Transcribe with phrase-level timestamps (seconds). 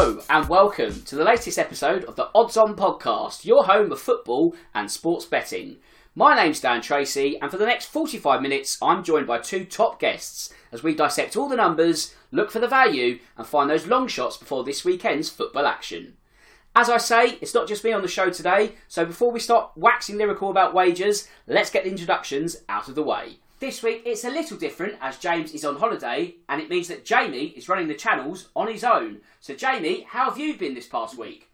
[0.00, 4.00] Hello, and welcome to the latest episode of the Odds On Podcast, your home of
[4.00, 5.76] football and sports betting.
[6.14, 10.00] My name's Dan Tracy, and for the next 45 minutes, I'm joined by two top
[10.00, 14.08] guests as we dissect all the numbers, look for the value, and find those long
[14.08, 16.14] shots before this weekend's football action.
[16.74, 19.72] As I say, it's not just me on the show today, so before we start
[19.76, 23.36] waxing lyrical about wagers, let's get the introductions out of the way.
[23.60, 27.04] This week it's a little different as James is on holiday, and it means that
[27.04, 29.20] Jamie is running the channels on his own.
[29.40, 31.48] So, Jamie, how have you been this past week?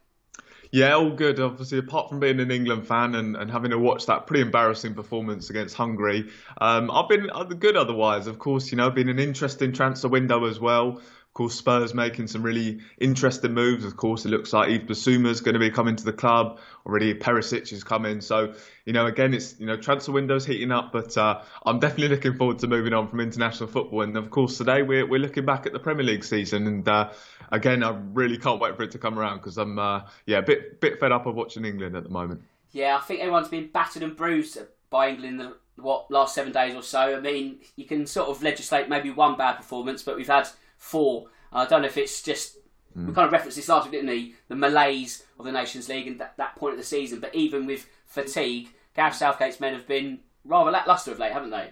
[0.73, 1.39] Yeah, all good.
[1.39, 4.93] Obviously, apart from being an England fan and, and having to watch that pretty embarrassing
[4.93, 6.29] performance against Hungary,
[6.59, 7.27] um, I've been
[7.59, 8.27] good otherwise.
[8.27, 11.01] Of course, you know, been an interesting transfer window as well
[11.37, 13.85] course, Spurs making some really interesting moves.
[13.85, 16.57] Of course, it looks like Yves is going to be coming to the club.
[16.83, 18.21] Already, Perisic is coming.
[18.21, 20.91] So, you know, again, it's you know transfer windows heating up.
[20.91, 24.01] But uh, I'm definitely looking forward to moving on from international football.
[24.01, 26.65] And of course, today we're we're looking back at the Premier League season.
[26.65, 27.11] And uh,
[27.51, 30.41] again, I really can't wait for it to come around because I'm uh, yeah a
[30.41, 32.41] bit bit fed up of watching England at the moment.
[32.71, 34.57] Yeah, I think everyone's been battered and bruised
[34.89, 37.15] by England the what last seven days or so.
[37.15, 40.47] I mean, you can sort of legislate maybe one bad performance, but we've had
[40.77, 41.27] four.
[41.51, 42.57] I don't know if it's just
[42.95, 44.35] we kind of referenced this last week, didn't we?
[44.47, 47.19] The malaise of the Nations League and that, that point of the season.
[47.19, 51.69] But even with fatigue, Gareth Southgate's men have been rather lacklustre of late, haven't they?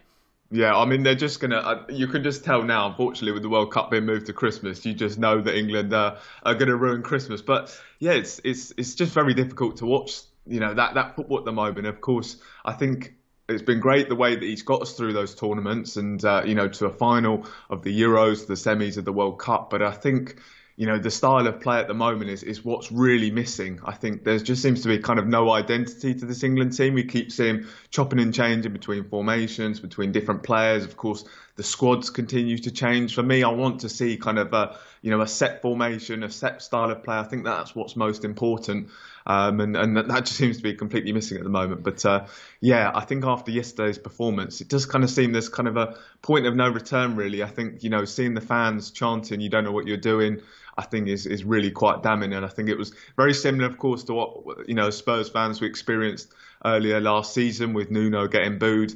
[0.51, 1.57] Yeah, I mean they're just gonna.
[1.57, 2.87] Uh, you can just tell now.
[2.87, 6.17] Unfortunately, with the World Cup being moved to Christmas, you just know that England uh,
[6.43, 7.41] are going to ruin Christmas.
[7.41, 10.21] But yeah, it's it's it's just very difficult to watch.
[10.45, 11.87] You know that that football at the moment.
[11.87, 13.15] Of course, I think
[13.47, 16.55] it's been great the way that he's got us through those tournaments and uh, you
[16.55, 19.69] know to a final of the Euros, the semis of the World Cup.
[19.69, 20.37] But I think
[20.77, 23.79] you know the style of play at the moment is is what's really missing.
[23.85, 26.95] I think there just seems to be kind of no identity to this England team.
[26.95, 30.83] We keep seeing chopping and changing between formations, between different players.
[30.83, 31.23] Of course,
[31.55, 33.13] the squads continue to change.
[33.13, 36.31] For me, I want to see kind of a you know a set formation, a
[36.31, 37.17] set style of play.
[37.17, 38.89] I think that's what's most important.
[39.27, 41.83] Um, and, and that just seems to be completely missing at the moment.
[41.83, 42.27] But uh,
[42.61, 45.97] yeah, I think after yesterday's performance, it does kind of seem there's kind of a
[46.21, 47.41] point of no return, really.
[47.41, 50.41] I think, you know, seeing the fans chanting, you don't know what you're doing,
[50.77, 52.33] I think is, is really quite damning.
[52.33, 55.59] And I think it was very similar, of course, to what, you know, Spurs fans
[55.59, 56.31] we experienced
[56.63, 58.93] earlier last season with Nuno getting booed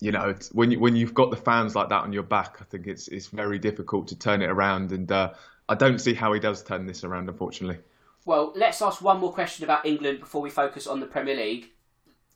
[0.00, 2.64] you know, when you, when you've got the fans like that on your back, I
[2.64, 5.32] think it's it's very difficult to turn it around, and uh,
[5.68, 7.78] I don't see how he does turn this around, unfortunately.
[8.24, 11.70] Well, let's ask one more question about England before we focus on the Premier League.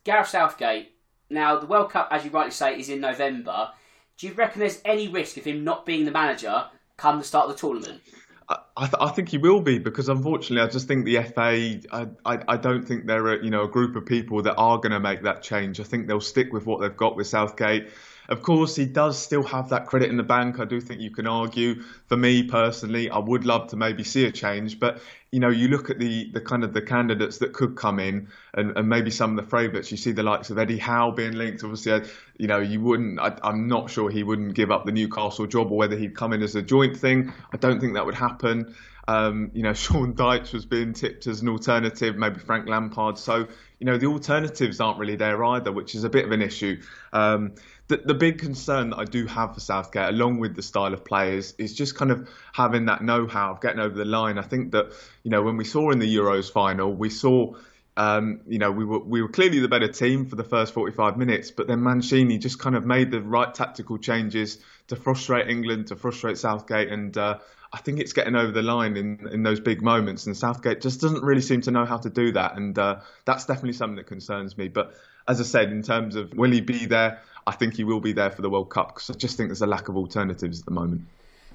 [0.04, 0.92] Gareth Southgate.
[1.30, 3.70] Now, the World Cup, as you rightly say, is in November.
[4.16, 6.66] Do you reckon there's any risk of him not being the manager
[6.96, 8.02] come the start of the tournament?
[8.48, 11.80] I, th- I, think he will be because unfortunately, I just think the FA.
[11.92, 14.78] I, I, I don't think they're a, you know a group of people that are
[14.78, 15.80] going to make that change.
[15.80, 17.90] I think they'll stick with what they've got with Southgate.
[18.28, 20.60] Of course, he does still have that credit in the bank.
[20.60, 21.82] I do think you can argue.
[22.08, 25.00] For me personally, I would love to maybe see a change, but
[25.32, 28.28] you know, you look at the the kind of the candidates that could come in,
[28.52, 29.90] and, and maybe some of the favourites.
[29.90, 31.64] You see the likes of Eddie Howe being linked.
[31.64, 32.02] Obviously,
[32.36, 33.18] you know, you wouldn't.
[33.18, 36.34] I, I'm not sure he wouldn't give up the Newcastle job, or whether he'd come
[36.34, 37.32] in as a joint thing.
[37.50, 38.74] I don't think that would happen.
[39.08, 43.18] Um, you know, Sean Dyche was being tipped as an alternative, maybe Frank Lampard.
[43.18, 46.42] So, you know, the alternatives aren't really there either, which is a bit of an
[46.42, 46.80] issue.
[47.12, 47.54] Um,
[47.88, 51.04] the, the big concern that I do have for Southgate, along with the style of
[51.04, 54.38] players, is just kind of having that know-how of getting over the line.
[54.38, 57.54] I think that you know when we saw in the Euros final, we saw.
[57.96, 61.16] Um, you know, we were we were clearly the better team for the first 45
[61.16, 65.88] minutes, but then Mancini just kind of made the right tactical changes to frustrate England,
[65.88, 67.38] to frustrate Southgate, and uh,
[67.72, 70.26] I think it's getting over the line in in those big moments.
[70.26, 73.46] And Southgate just doesn't really seem to know how to do that, and uh, that's
[73.46, 74.68] definitely something that concerns me.
[74.68, 74.94] But
[75.26, 78.12] as I said, in terms of will he be there, I think he will be
[78.12, 80.66] there for the World Cup because I just think there's a lack of alternatives at
[80.66, 81.00] the moment.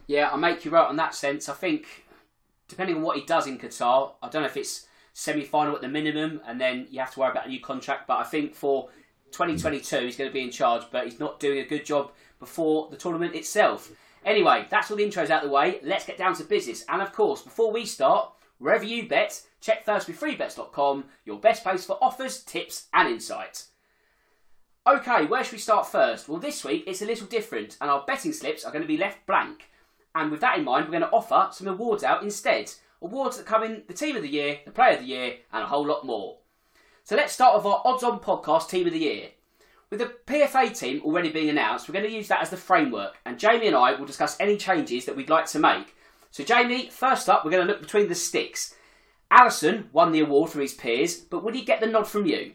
[0.07, 1.47] Yeah, I make you right on that sense.
[1.47, 1.85] I think
[2.67, 5.87] depending on what he does in Qatar, I don't know if it's semi-final at the
[5.87, 8.07] minimum, and then you have to worry about a new contract.
[8.07, 8.89] But I think for
[9.33, 12.89] 2022, he's going to be in charge, but he's not doing a good job before
[12.89, 13.91] the tournament itself.
[14.25, 15.79] Anyway, that's all the intros out of the way.
[15.83, 16.85] Let's get down to business.
[16.89, 21.99] And of course, before we start, wherever you bet, check ThursbyFreeBets.com, your best place for
[22.01, 23.67] offers, tips, and insights.
[24.85, 26.27] Okay, where should we start first?
[26.27, 28.97] Well, this week it's a little different, and our betting slips are going to be
[28.97, 29.69] left blank.
[30.13, 32.69] And with that in mind, we're going to offer some awards out instead.
[33.01, 35.63] Awards that come in the Team of the Year, the Player of the Year, and
[35.63, 36.39] a whole lot more.
[37.05, 39.29] So let's start with our Odds On Podcast Team of the Year.
[39.89, 43.15] With the PFA team already being announced, we're going to use that as the framework,
[43.25, 45.95] and Jamie and I will discuss any changes that we'd like to make.
[46.31, 48.75] So, Jamie, first up, we're going to look between the sticks.
[49.31, 52.53] Alisson won the award from his peers, but would he get the nod from you?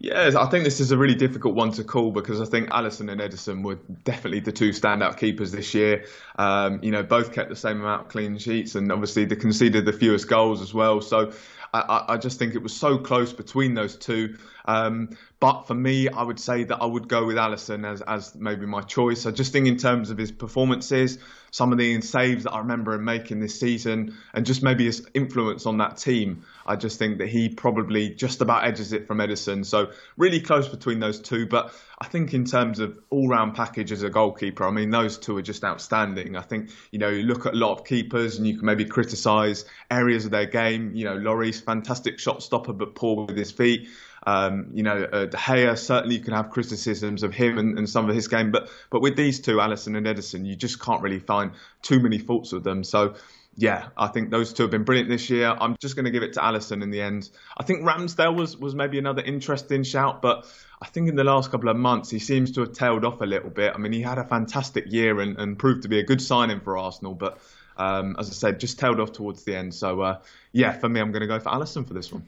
[0.00, 3.10] Yeah, I think this is a really difficult one to call because I think Alisson
[3.10, 6.04] and Ederson were definitely the two standout keepers this year.
[6.36, 9.84] Um, you know, both kept the same amount of clean sheets and obviously they conceded
[9.84, 11.00] the fewest goals as well.
[11.00, 11.32] So
[11.74, 14.38] I, I just think it was so close between those two.
[14.66, 18.36] Um, but for me, I would say that I would go with Alisson as, as
[18.36, 19.26] maybe my choice.
[19.26, 21.18] I just think in terms of his performances,
[21.50, 25.06] some of the saves that I remember him making this season, and just maybe his
[25.14, 29.18] influence on that team, I just think that he probably just about edges it from
[29.18, 29.64] Ederson.
[29.64, 31.46] So really close between those two.
[31.46, 35.36] But I think in terms of all-round package as a goalkeeper, I mean those two
[35.36, 36.36] are just outstanding.
[36.36, 38.84] I think you know you look at a lot of keepers and you can maybe
[38.84, 40.92] criticise areas of their game.
[40.94, 43.88] You know, Lloris, fantastic shot stopper but poor with his feet.
[44.28, 47.88] Um, you know, uh, De Gea, certainly you can have criticisms of him and, and,
[47.88, 51.00] some of his game, but but with these two, Alisson and Ederson, you just can't
[51.00, 52.84] really find too many faults with them.
[52.84, 53.14] So,
[53.56, 55.56] yeah, I think those two have been brilliant this year.
[55.58, 57.30] I'm just going to give it to Alisson in the end.
[57.56, 60.46] I think Ramsdale was was maybe another interesting shout, but
[60.82, 63.26] I think in the last couple of months he seems to have tailed off a
[63.26, 63.72] little bit.
[63.74, 66.60] I mean, he had a fantastic year and, and proved to be a good signing
[66.60, 67.38] for Arsenal, but
[67.78, 69.72] um, as I said, just tailed off towards the end.
[69.72, 70.18] So, uh,
[70.52, 72.26] yeah, for me, I'm going to go for Alisson for this one.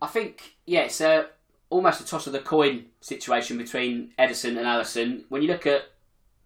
[0.00, 1.26] I think, yeah, it's a,
[1.70, 5.24] almost a toss of the coin situation between Ederson and Alisson.
[5.28, 5.90] When you look at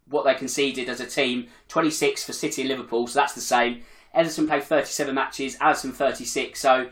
[0.09, 3.83] what they conceded as a team, 26 for City and Liverpool, so that's the same.
[4.15, 6.61] Ederson played 37 matches, Alisson 36.
[6.61, 6.89] So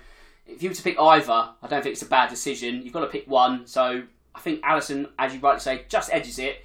[0.47, 2.83] if you were to pick either, I don't think it's a bad decision.
[2.83, 3.67] You've got to pick one.
[3.67, 4.03] So
[4.35, 6.65] I think Alisson, as you rightly say, just edges it.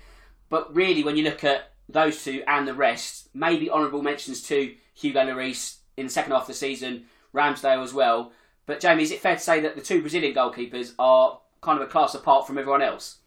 [0.50, 4.74] But really, when you look at those two and the rest, maybe honourable mentions to
[4.94, 8.32] Hugo Lloris in the second half of the season, Ramsdale as well.
[8.66, 11.88] But Jamie, is it fair to say that the two Brazilian goalkeepers are kind of
[11.88, 13.18] a class apart from everyone else?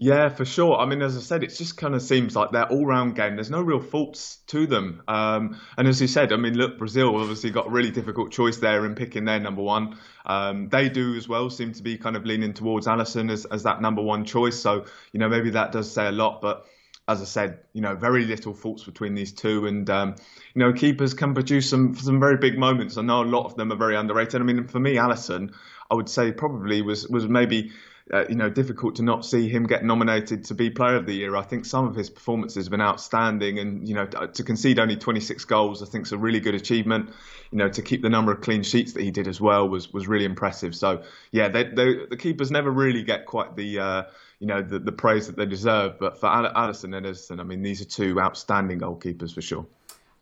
[0.00, 0.78] Yeah, for sure.
[0.78, 3.34] I mean, as I said, it just kind of seems like their all-round game.
[3.34, 5.02] There's no real faults to them.
[5.08, 8.58] Um, and as you said, I mean, look, Brazil obviously got a really difficult choice
[8.58, 9.98] there in picking their number one.
[10.24, 13.64] Um, they do as well seem to be kind of leaning towards Alisson as, as
[13.64, 14.60] that number one choice.
[14.60, 16.40] So you know, maybe that does say a lot.
[16.40, 16.66] But
[17.08, 20.14] as I said, you know, very little faults between these two, and um,
[20.54, 22.98] you know, keepers can produce some some very big moments.
[22.98, 24.40] I know a lot of them are very underrated.
[24.40, 25.54] I mean, for me, Alisson,
[25.90, 27.72] I would say probably was was maybe
[28.12, 31.12] uh, you know, difficult to not see him get nominated to be Player of the
[31.12, 31.36] Year.
[31.36, 34.96] I think some of his performances have been outstanding, and you know, to concede only
[34.96, 37.10] 26 goals, I think is a really good achievement.
[37.50, 39.92] You know, to keep the number of clean sheets that he did as well was
[39.92, 40.74] was really impressive.
[40.74, 41.02] So
[41.32, 44.02] yeah, they, they, the keepers never really get quite the uh,
[44.38, 45.98] you know the, the praise that they deserve.
[45.98, 49.66] But for Alisson and Ederson, I mean, these are two outstanding goalkeepers for sure.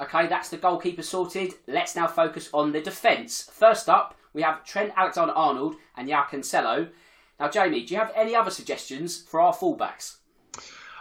[0.00, 1.54] Okay, that's the goalkeeper sorted.
[1.66, 3.48] Let's now focus on the defence.
[3.50, 6.90] First up, we have Trent Alexander-Arnold and João Cancelo.
[7.38, 10.16] Now, Jamie, do you have any other suggestions for our fullbacks?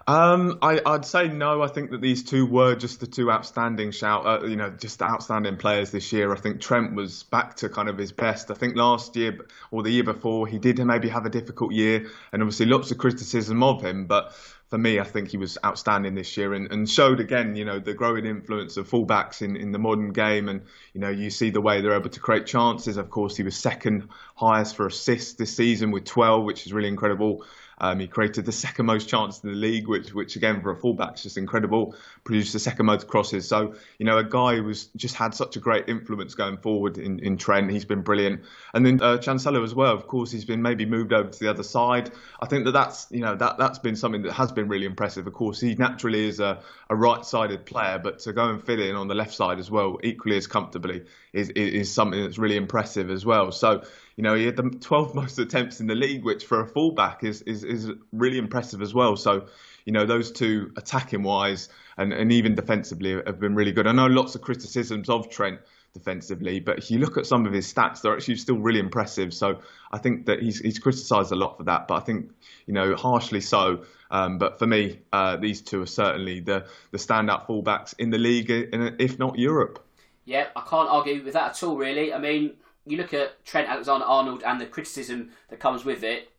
[0.08, 1.64] Um, I, would say no.
[1.64, 5.02] I think that these two were just the two outstanding shout, uh, you know, just
[5.02, 6.32] outstanding players this year.
[6.32, 8.52] I think Trent was back to kind of his best.
[8.52, 12.08] I think last year or the year before he did maybe have a difficult year,
[12.32, 14.06] and obviously lots of criticism of him.
[14.06, 14.36] But
[14.68, 17.80] for me, I think he was outstanding this year and, and showed again, you know,
[17.80, 20.50] the growing influence of fullbacks in, in the modern game.
[20.50, 20.62] And,
[20.94, 22.98] you know, you see the way they're able to create chances.
[22.98, 26.90] Of course, he was second highest for assists this season with 12, which is really
[26.90, 27.44] incredible.
[27.78, 30.76] Um, he created the second most chances in the league, which, which again for a
[30.76, 31.96] fullback is just incredible.
[32.24, 33.48] Produced the second most crosses.
[33.48, 37.20] So you know, a guy who's just had such a great influence going forward in,
[37.20, 37.72] in Trent.
[37.72, 38.42] He's been brilliant,
[38.74, 39.94] and then uh, Cancelo as well.
[39.94, 42.12] Of course, he's been maybe moved over to the other side.
[42.42, 45.28] I think that that's you know that that's been something that has been really impressive.
[45.28, 48.96] Of course, he naturally is a, a right-sided player, but to go and fit in
[48.96, 51.04] on the left side as well, equally as comfortably,
[51.34, 53.52] is is something that's really impressive as well.
[53.52, 53.84] So
[54.16, 57.24] you know, he had the 12 most attempts in the league, which for a fullback
[57.24, 59.16] is, is, is really impressive as well.
[59.16, 59.48] So,
[59.86, 63.88] you know, those two attacking wise and, and even defensively have been really good.
[63.88, 65.60] I know lots of criticisms of Trent
[65.94, 69.34] defensively, but if you look at some of his stats, they're actually still really impressive.
[69.34, 72.32] So I think that he's, he's criticised a lot for that, but I think,
[72.66, 73.86] you know, harshly so.
[74.12, 78.18] Um, but for me, uh, these two are certainly the, the standout fullbacks in the
[78.18, 79.86] league, if not Europe.
[80.26, 82.14] Yeah, I can't argue with that at all, really.
[82.14, 82.54] I mean,
[82.86, 86.32] you look at Trent Alexander Arnold and the criticism that comes with it.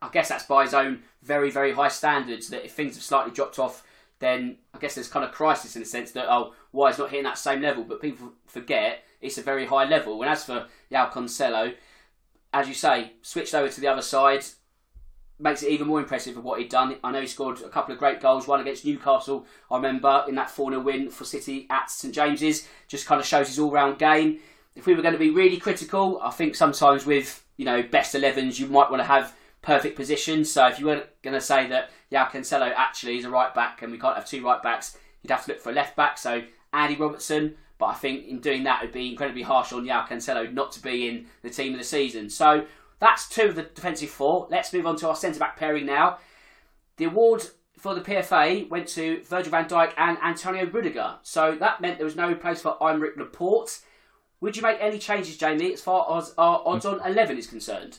[0.00, 2.48] I guess that's by his own very, very high standards.
[2.48, 3.84] That if things have slightly dropped off,
[4.18, 7.10] then I guess there's kind of crisis in the sense that oh, why is not
[7.10, 7.84] hitting that same level?
[7.84, 10.20] But people forget it's a very high level.
[10.22, 11.74] And as for João Cancelo,
[12.52, 14.44] as you say, switched over to the other side,
[15.38, 16.96] makes it even more impressive of what he'd done.
[17.02, 20.36] I know he scored a couple of great goals, one against Newcastle, I remember, in
[20.36, 22.68] that 4 0 win for City at St James's.
[22.88, 24.40] Just kind of shows his all round game
[24.74, 28.14] if we were going to be really critical, I think sometimes with you know best
[28.14, 30.50] 11s, you might want to have perfect positions.
[30.50, 33.82] So if you weren't going to say that João Cancelo actually is a right back
[33.82, 36.18] and we can't have two right backs, you'd have to look for a left back.
[36.18, 37.56] So Andy Robertson.
[37.78, 40.70] But I think in doing that, it would be incredibly harsh on João Cancelo not
[40.72, 42.30] to be in the team of the season.
[42.30, 42.66] So
[43.00, 44.46] that's two of the defensive four.
[44.50, 46.18] Let's move on to our centre back pairing now.
[46.96, 47.42] The award
[47.76, 51.16] for the PFA went to Virgil van Dijk and Antonio Rudiger.
[51.24, 53.80] So that meant there was no place for Aymeric Laporte.
[54.42, 57.98] Would you make any changes, Jamie, as far as our odds on 11 is concerned?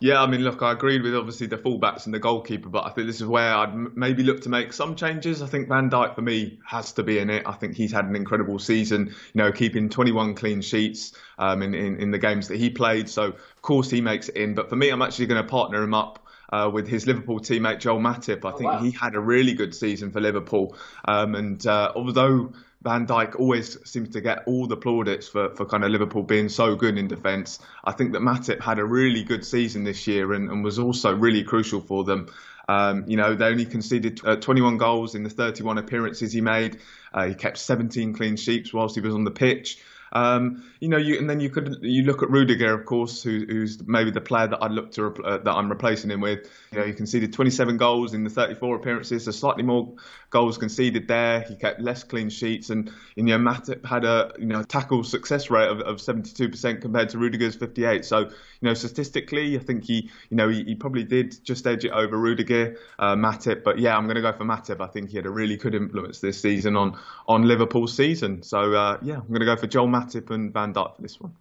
[0.00, 2.90] Yeah, I mean, look, I agreed with obviously the fullbacks and the goalkeeper, but I
[2.90, 5.42] think this is where I'd maybe look to make some changes.
[5.42, 7.44] I think Van Dijk for me has to be in it.
[7.46, 11.74] I think he's had an incredible season, you know, keeping 21 clean sheets um, in,
[11.74, 13.08] in, in the games that he played.
[13.08, 14.54] So, of course, he makes it in.
[14.56, 17.78] But for me, I'm actually going to partner him up uh, with his Liverpool teammate
[17.78, 18.44] Joel Matip.
[18.44, 18.78] I oh, think wow.
[18.80, 20.76] he had a really good season for Liverpool.
[21.04, 25.66] Um, and uh, although Van Dijk always seems to get all the plaudits for, for
[25.66, 27.58] kind of Liverpool being so good in defence.
[27.84, 31.14] I think that Matip had a really good season this year and, and was also
[31.14, 32.28] really crucial for them.
[32.68, 36.78] Um, you know, they only conceded uh, 21 goals in the 31 appearances he made.
[37.12, 39.78] Uh, he kept 17 clean sheets whilst he was on the pitch.
[40.12, 43.44] Um, you know, you, and then you could you look at Rudiger, of course, who,
[43.48, 46.50] who's maybe the player that I'd look to uh, that I'm replacing him with.
[46.72, 49.94] You know, he conceded 27 goals in the 34 appearances, so slightly more
[50.30, 51.42] goals conceded there.
[51.42, 55.50] He kept less clean sheets, and you know, Matip had a you know tackle success
[55.50, 58.04] rate of, of 72% compared to Rudiger's 58.
[58.04, 58.30] So you
[58.62, 62.16] know, statistically, I think he you know he, he probably did just edge it over
[62.16, 63.62] Rudiger, uh, Matip.
[63.64, 64.80] But yeah, I'm going to go for Matip.
[64.80, 66.98] I think he had a really good influence this season on
[67.28, 68.42] on Liverpool's season.
[68.42, 69.88] So uh, yeah, I'm going to go for Joel.
[69.88, 71.34] Matip Matip and Van Dijk for this one.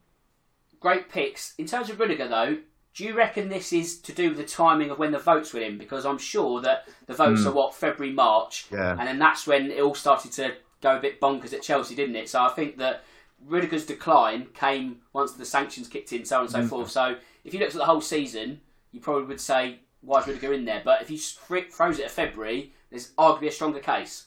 [0.79, 1.53] Great picks.
[1.57, 2.57] In terms of Rudiger, though,
[2.93, 5.61] do you reckon this is to do with the timing of when the votes were
[5.61, 5.77] in?
[5.77, 7.47] Because I'm sure that the votes mm.
[7.47, 8.91] are what February, March, yeah.
[8.91, 12.15] and then that's when it all started to go a bit bonkers at Chelsea, didn't
[12.15, 12.29] it?
[12.29, 13.03] So I think that
[13.45, 16.69] Rudiger's decline came once the sanctions kicked in, so on and so mm.
[16.69, 16.91] forth.
[16.91, 18.61] So if you looked at the whole season,
[18.91, 20.81] you probably would say why is Rudiger in there?
[20.83, 24.25] But if you froze it at February, there's arguably a stronger case.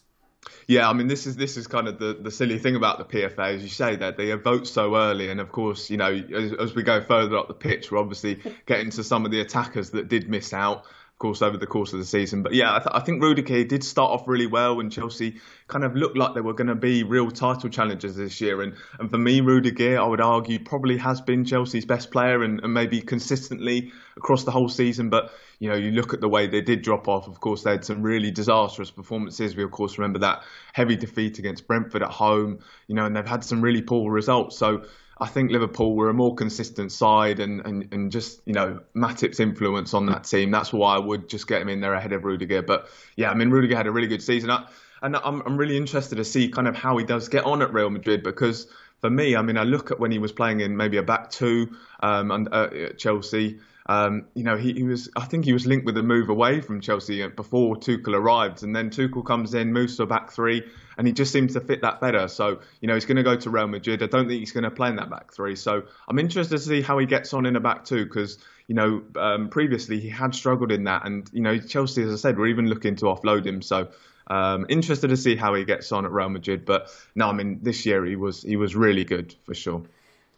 [0.66, 3.04] Yeah, I mean, this is this is kind of the, the silly thing about the
[3.04, 6.52] PFA, as you say, that they vote so early, and of course, you know, as,
[6.54, 9.90] as we go further up the pitch, we're obviously getting to some of the attackers
[9.90, 10.84] that did miss out
[11.22, 12.42] course, over the course of the season.
[12.42, 15.84] But yeah, I, th- I think Rudiger did start off really well when Chelsea kind
[15.84, 18.60] of looked like they were going to be real title challengers this year.
[18.60, 22.60] And, and for me, Rudiger, I would argue, probably has been Chelsea's best player and,
[22.64, 25.10] and maybe consistently across the whole season.
[25.10, 27.28] But, you know, you look at the way they did drop off.
[27.28, 29.54] Of course, they had some really disastrous performances.
[29.54, 33.24] We, of course, remember that heavy defeat against Brentford at home, you know, and they've
[33.24, 34.58] had some really poor results.
[34.58, 34.86] So,
[35.18, 39.40] I think Liverpool were a more consistent side and, and, and just, you know, Matip's
[39.40, 40.50] influence on that team.
[40.50, 42.62] That's why I would just get him in there ahead of Rudiger.
[42.62, 44.50] But yeah, I mean, Rudiger had a really good season.
[44.50, 44.66] I,
[45.02, 47.72] and I'm, I'm really interested to see kind of how he does get on at
[47.72, 48.68] Real Madrid because
[49.00, 51.30] for me, I mean, I look at when he was playing in maybe a back
[51.30, 53.58] two um, and, uh, at Chelsea.
[53.86, 55.10] Um, you know, he, he, was.
[55.16, 58.74] I think he was linked with a move away from Chelsea before Tuchel arrived, and
[58.74, 60.62] then Tuchel comes in, moves to a back three,
[60.96, 62.28] and he just seems to fit that better.
[62.28, 64.02] So, you know, he's going to go to Real Madrid.
[64.02, 65.56] I don't think he's going to play in that back three.
[65.56, 68.74] So, I'm interested to see how he gets on in a back two because, you
[68.74, 72.38] know, um, previously he had struggled in that, and you know, Chelsea, as I said,
[72.38, 73.62] we're even looking to offload him.
[73.62, 73.88] So.
[74.28, 77.58] Um, interested to see how he gets on at Real Madrid, but no, I mean
[77.60, 79.82] this year he was he was really good for sure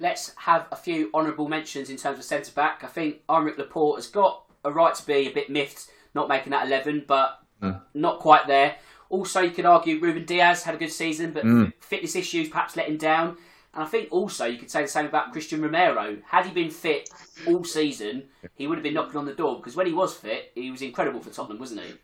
[0.00, 2.82] let's have a few honourable mentions in terms of centre back.
[2.82, 6.52] I think Aymeric Laporte has got a right to be a bit miffed not making
[6.52, 7.80] that 11, but mm.
[7.92, 8.76] not quite there.
[9.08, 11.72] Also, you could argue Ruben Dias had a good season, but mm.
[11.80, 13.36] fitness issues perhaps let him down.
[13.74, 16.18] And I think also you could say the same about Cristian Romero.
[16.26, 17.10] Had he been fit
[17.46, 20.52] all season, he would have been knocking on the door because when he was fit,
[20.54, 21.94] he was incredible for Tottenham, wasn't he?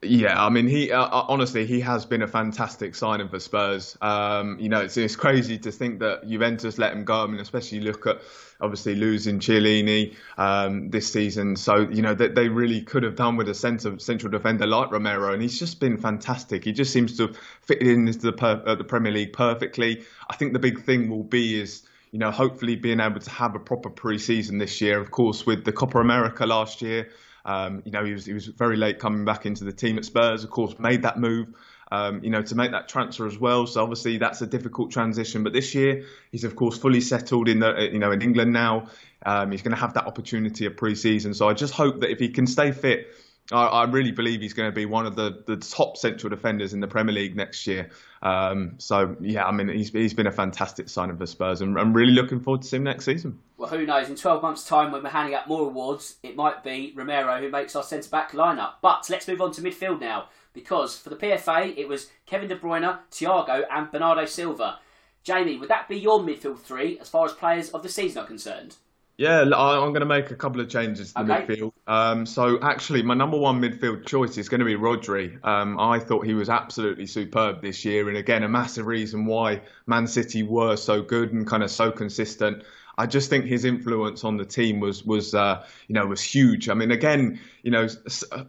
[0.00, 3.98] Yeah, I mean, he uh, uh, honestly he has been a fantastic signing for Spurs.
[4.00, 7.24] Um, you know, it's, it's crazy to think that Juventus let him go.
[7.24, 8.20] I mean, especially look at
[8.60, 11.56] obviously losing Chiellini um, this season.
[11.56, 14.92] So you know they, they really could have done with a centre, central defender like
[14.92, 16.62] Romero, and he's just been fantastic.
[16.62, 20.04] He just seems to fit in into the per, uh, the Premier League perfectly.
[20.30, 23.56] I think the big thing will be is you know hopefully being able to have
[23.56, 25.00] a proper pre-season this year.
[25.00, 27.08] Of course, with the Copa America last year.
[27.48, 30.04] Um, you know, he was he was very late coming back into the team at
[30.04, 30.44] Spurs.
[30.44, 31.48] Of course, made that move.
[31.90, 33.66] Um, you know, to make that transfer as well.
[33.66, 35.42] So obviously that's a difficult transition.
[35.42, 38.88] But this year, he's of course fully settled in the you know in England now.
[39.24, 41.32] Um, he's going to have that opportunity of pre-season.
[41.32, 43.08] So I just hope that if he can stay fit
[43.50, 46.74] I, I, really believe he's going to be one of the, the top central defenders
[46.74, 47.90] in the Premier League next year.
[48.22, 51.78] Um, so yeah, I mean he's he's been a fantastic sign of the Spurs, and
[51.78, 53.38] I'm really looking forward to see him next season.
[53.56, 54.08] Well, who knows?
[54.08, 57.50] In 12 months' time, when we're handing out more awards, it might be Romero who
[57.50, 58.74] makes our centre back lineup.
[58.82, 62.56] But let's move on to midfield now, because for the PFA it was Kevin De
[62.56, 64.80] Bruyne, Thiago, and Bernardo Silva.
[65.22, 68.26] Jamie, would that be your midfield three as far as players of the season are
[68.26, 68.76] concerned?
[69.18, 71.56] Yeah, I'm going to make a couple of changes to the okay.
[71.56, 71.72] midfield.
[71.88, 75.44] Um, so actually, my number one midfield choice is going to be Rodri.
[75.44, 79.62] Um, I thought he was absolutely superb this year, and again, a massive reason why
[79.88, 82.62] Man City were so good and kind of so consistent.
[82.96, 86.68] I just think his influence on the team was was uh, you know was huge.
[86.68, 87.88] I mean, again, you know,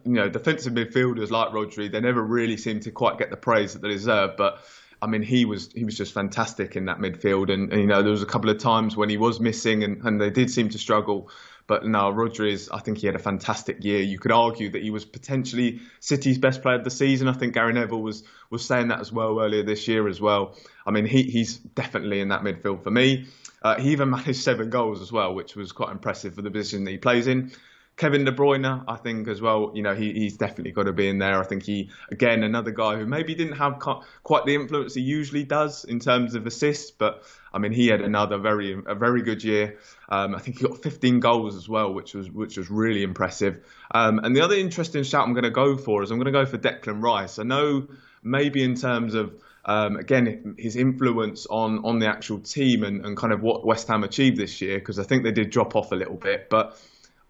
[0.04, 3.72] you know, defensive midfielders like Rodri, they never really seem to quite get the praise
[3.72, 4.64] that they deserve, but
[5.02, 8.02] I mean, he was he was just fantastic in that midfield, and, and, you know
[8.02, 10.68] there was a couple of times when he was missing, and, and they did seem
[10.70, 11.30] to struggle.
[11.66, 14.02] But no, Rodriguez, I think he had a fantastic year.
[14.02, 17.28] You could argue that he was potentially City's best player of the season.
[17.28, 20.56] I think Gary Neville was was saying that as well earlier this year as well.
[20.84, 23.26] I mean, he, he's definitely in that midfield for me.
[23.62, 26.84] Uh, he even managed seven goals as well, which was quite impressive for the position
[26.84, 27.52] that he plays in.
[28.00, 31.06] Kevin De Bruyne, I think as well, you know, he, he's definitely got to be
[31.06, 31.38] in there.
[31.38, 35.44] I think he, again, another guy who maybe didn't have quite the influence he usually
[35.44, 39.44] does in terms of assists, but I mean, he had another very, a very good
[39.44, 39.78] year.
[40.08, 43.66] Um, I think he got 15 goals as well, which was, which was really impressive.
[43.90, 46.32] Um, and the other interesting shout I'm going to go for is I'm going to
[46.32, 47.38] go for Declan Rice.
[47.38, 47.86] I know
[48.22, 49.34] maybe in terms of
[49.66, 53.88] um, again, his influence on on the actual team and, and kind of what West
[53.88, 56.48] Ham achieved this year, because I think they did drop off a little bit.
[56.48, 56.80] But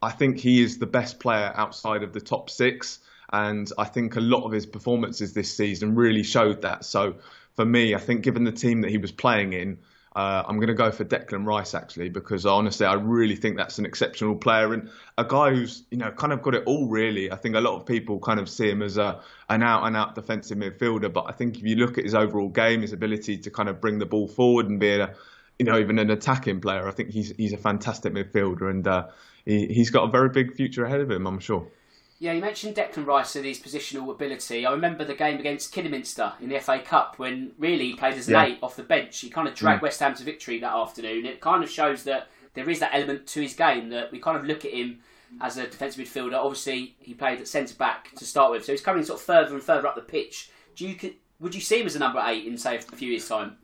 [0.02, 3.00] I think he is the best player outside of the top six.
[3.32, 6.84] And I think a lot of his performances this season really showed that.
[6.84, 7.16] So
[7.54, 9.78] for me, I think given the team that he was playing in,
[10.16, 13.78] uh, I'm going to go for Declan Rice actually because honestly, I really think that's
[13.78, 17.30] an exceptional player and a guy who's you know kind of got it all really.
[17.30, 19.96] I think a lot of people kind of see him as a an out and
[19.96, 23.38] out defensive midfielder, but I think if you look at his overall game, his ability
[23.38, 25.14] to kind of bring the ball forward and be a
[25.60, 29.06] you know even an attacking player, I think he's he's a fantastic midfielder and uh,
[29.44, 31.66] he, he's got a very big future ahead of him, I'm sure.
[32.18, 34.66] Yeah, you mentioned Declan Rice and his positional ability.
[34.66, 38.28] I remember the game against Kidderminster in the FA Cup when really he played as
[38.28, 38.44] an yeah.
[38.44, 39.18] eight off the bench.
[39.20, 39.84] He kind of dragged mm.
[39.84, 41.24] West Ham to victory that afternoon.
[41.24, 44.36] It kind of shows that there is that element to his game that we kind
[44.36, 45.00] of look at him
[45.40, 46.34] as a defensive midfielder.
[46.34, 49.54] Obviously, he played at centre back to start with, so he's coming sort of further
[49.54, 50.50] and further up the pitch.
[50.76, 53.26] Do you would you see him as a number eight in say a few years'
[53.26, 53.56] time?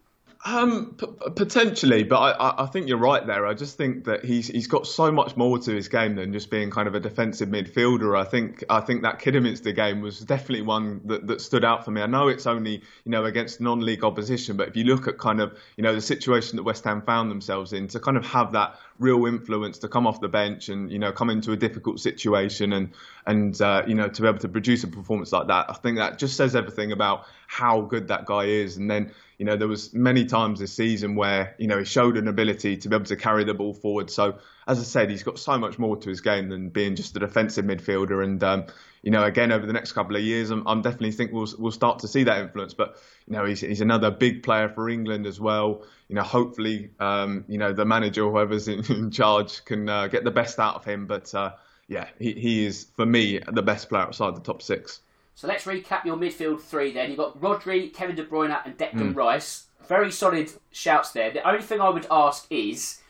[0.47, 3.47] Um, p- potentially, but I, I think you're right there.
[3.47, 6.51] I just think that he's he's got so much more to his game than just
[6.51, 8.17] being kind of a defensive midfielder.
[8.17, 11.91] I think I think that Kidderminster game was definitely one that, that stood out for
[11.91, 12.01] me.
[12.01, 15.41] I know it's only you know against non-league opposition, but if you look at kind
[15.41, 18.53] of you know the situation that West Ham found themselves in, to kind of have
[18.53, 21.99] that real influence to come off the bench and you know come into a difficult
[21.99, 22.93] situation and
[23.27, 25.97] and uh, you know to be able to produce a performance like that, I think
[25.97, 28.77] that just says everything about how good that guy is.
[28.77, 32.17] And then you know, there was many times this season where you know he showed
[32.17, 34.11] an ability to be able to carry the ball forward.
[34.11, 37.15] So as I said, he's got so much more to his game than being just
[37.17, 38.25] a defensive midfielder.
[38.25, 38.65] And um,
[39.03, 41.71] you know, again over the next couple of years, I'm, I'm, definitely think we'll we'll
[41.71, 42.73] start to see that influence.
[42.73, 42.97] But
[43.27, 45.83] you know, he's he's another big player for England as well.
[46.09, 50.25] You know, hopefully, um, you know, the manager, whoever's in, in charge, can uh, get
[50.25, 51.07] the best out of him.
[51.07, 51.53] But uh,
[51.89, 55.01] yeah, he he is for me the best player outside the top six.
[55.37, 57.11] So let's recap your midfield three then.
[57.11, 59.15] You've got Rodri, Kevin De Bruyne, and Declan mm.
[59.15, 59.67] Rice.
[59.87, 61.31] Very solid shouts there.
[61.31, 63.01] The only thing I would ask is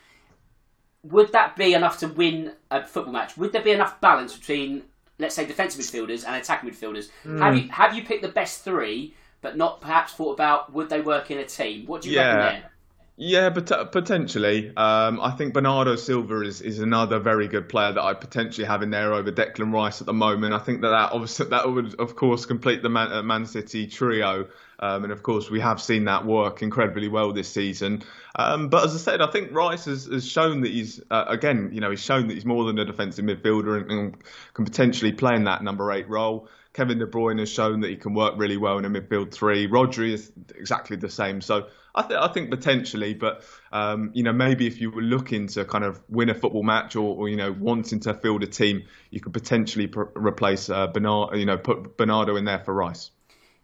[1.04, 3.36] would that be enough to win a football match?
[3.36, 4.82] Would there be enough balance between,
[5.20, 7.10] let's say, defensive midfielders and attacking midfielders?
[7.24, 7.38] Mm.
[7.38, 11.00] Have you have you picked the best three, but not perhaps thought about would they
[11.00, 11.86] work in a team?
[11.86, 12.34] What do you yeah.
[12.34, 12.70] reckon there?
[13.18, 14.76] Yeah, but potentially.
[14.76, 18.82] Um, I think Bernardo Silva is, is another very good player that I potentially have
[18.82, 20.52] in there over Declan Rice at the moment.
[20.52, 23.86] I think that that obviously that would of course complete the Man, uh, Man City
[23.86, 24.48] trio,
[24.80, 28.02] um, and of course we have seen that work incredibly well this season.
[28.38, 31.70] Um, but as I said, I think Rice has, has shown that he's uh, again,
[31.72, 34.16] you know, he's shown that he's more than a defensive midfielder and, and
[34.52, 36.50] can potentially play in that number eight role.
[36.76, 39.66] Kevin De Bruyne has shown that he can work really well in a midfield three.
[39.66, 41.40] Rodri is exactly the same.
[41.40, 45.46] So I, th- I think potentially, but um, you know maybe if you were looking
[45.48, 48.46] to kind of win a football match or, or you know wanting to field a
[48.46, 52.74] team, you could potentially pr- replace uh, Bernard, you know, put Bernardo in there for
[52.74, 53.10] Rice.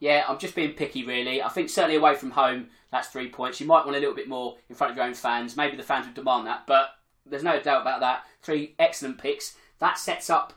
[0.00, 1.42] Yeah, I'm just being picky, really.
[1.42, 3.60] I think certainly away from home, that's three points.
[3.60, 5.54] You might want a little bit more in front of your own fans.
[5.54, 6.94] Maybe the fans would demand that, but
[7.26, 8.24] there's no doubt about that.
[8.40, 9.54] Three excellent picks.
[9.80, 10.54] That sets up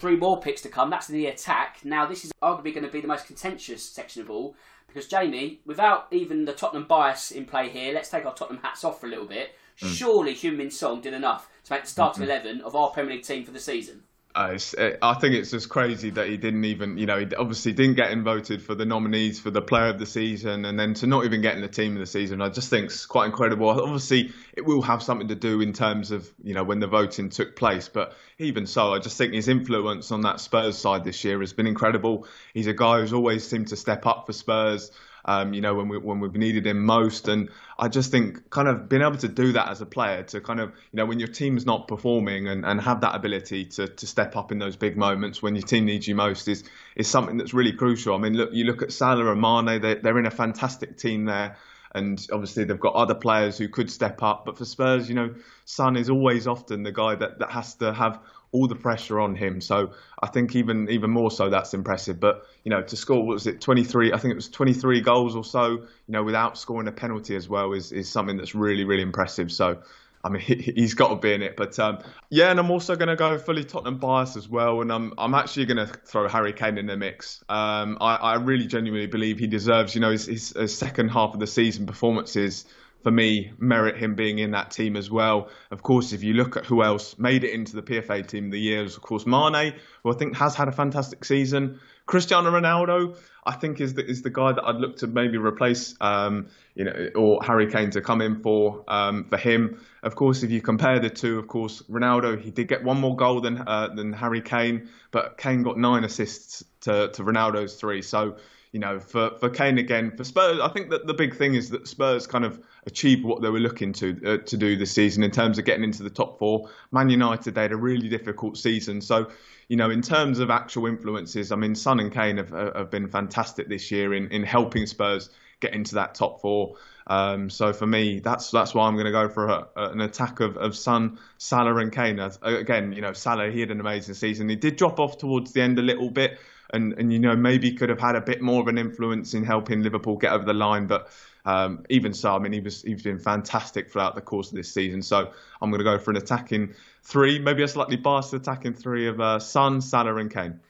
[0.00, 0.88] three more picks to come.
[0.88, 1.80] That's the attack.
[1.84, 5.60] Now, this is arguably going to be the most contentious section of all because Jamie,
[5.66, 9.06] without even the Tottenham bias in play here, let's take our Tottenham hats off for
[9.06, 9.54] a little bit.
[9.80, 9.94] Mm.
[9.94, 12.30] Surely Heung-min Son did enough to make the starting mm-hmm.
[12.30, 14.02] eleven of our Premier League team for the season.
[14.32, 14.56] Uh,
[15.02, 18.12] I think it's just crazy that he didn't even, you know, he obviously didn't get
[18.12, 21.24] in voted for the nominees for the player of the season and then to not
[21.24, 23.68] even get in the team of the season, I just think it's quite incredible.
[23.68, 27.28] Obviously, it will have something to do in terms of, you know, when the voting
[27.28, 27.88] took place.
[27.88, 31.52] But even so, I just think his influence on that Spurs side this year has
[31.52, 32.26] been incredible.
[32.54, 34.92] He's a guy who's always seemed to step up for Spurs.
[35.24, 38.68] Um, you know, when we when we've needed him most, and I just think kind
[38.68, 41.18] of being able to do that as a player, to kind of you know when
[41.18, 44.76] your team's not performing and, and have that ability to, to step up in those
[44.76, 46.64] big moments when your team needs you most is
[46.96, 48.14] is something that's really crucial.
[48.14, 51.26] I mean, look, you look at Salah and Mane; they're, they're in a fantastic team
[51.26, 51.56] there
[51.92, 54.44] and obviously they've got other players who could step up.
[54.44, 57.92] But for Spurs, you know, Son is always often the guy that, that has to
[57.92, 58.20] have
[58.52, 59.60] all the pressure on him.
[59.60, 62.20] So I think even even more so that's impressive.
[62.20, 64.12] But you know, to score what was it 23?
[64.12, 65.68] I think it was 23 goals or so.
[65.68, 69.52] You know, without scoring a penalty as well is is something that's really really impressive.
[69.52, 69.82] So
[70.22, 71.56] I mean, he, has got to be in it.
[71.56, 74.80] But um, yeah, and I'm also going to go fully Tottenham bias as well.
[74.80, 77.42] And I'm I'm actually going to throw Harry Kane in the mix.
[77.48, 81.34] Um, I, I really genuinely believe he deserves, you know, his, his, his, second half
[81.34, 82.64] of the season performances.
[83.02, 85.48] For me, merit him being in that team as well.
[85.70, 88.50] Of course, if you look at who else made it into the PFA team of
[88.50, 91.80] the year, of course Mane, who I think has had a fantastic season.
[92.04, 95.94] Cristiano Ronaldo, I think is the, is the guy that I'd look to maybe replace,
[96.00, 99.80] um, you know, or Harry Kane to come in for um, for him.
[100.02, 103.16] Of course, if you compare the two, of course, Ronaldo he did get one more
[103.16, 108.02] goal than uh, than Harry Kane, but Kane got nine assists to to Ronaldo's three.
[108.02, 108.36] So
[108.72, 111.70] you know, for, for Kane again, for Spurs, I think that the big thing is
[111.70, 115.22] that Spurs kind of achieved what they were looking to uh, to do this season
[115.24, 116.70] in terms of getting into the top four.
[116.92, 119.00] Man United, they had a really difficult season.
[119.00, 119.30] So,
[119.68, 123.08] you know, in terms of actual influences, I mean, Son and Kane have, have been
[123.08, 126.76] fantastic this year in, in helping Spurs get into that top four.
[127.08, 130.00] Um, so for me, that's that's why I'm going to go for a, a, an
[130.00, 132.20] attack of, of Son, Salah, and Kane.
[132.42, 134.48] Again, you know, Salah, he had an amazing season.
[134.48, 136.38] He did drop off towards the end a little bit
[136.72, 139.44] and and you know maybe could have had a bit more of an influence in
[139.44, 140.86] helping Liverpool get over the line.
[140.86, 141.10] But
[141.44, 144.72] um, even so, I mean he was he's been fantastic throughout the course of this
[144.72, 145.02] season.
[145.02, 149.06] So I'm going to go for an attacking three, maybe a slightly biased attacking three
[149.06, 150.60] of uh, Son, Salah, and Kane.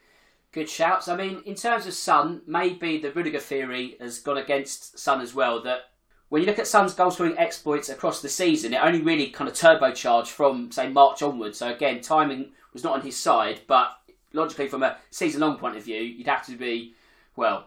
[0.53, 1.07] Good shouts.
[1.07, 5.33] I mean, in terms of Son, maybe the Rudiger theory has gone against Son as
[5.33, 5.63] well.
[5.63, 5.91] That
[6.29, 9.49] when you look at Son's goal scoring exploits across the season, it only really kind
[9.49, 11.59] of turbocharged from say March onwards.
[11.59, 14.00] So again, timing was not on his side, but
[14.33, 16.95] logically, from a season long point of view, you'd have to be,
[17.37, 17.67] well,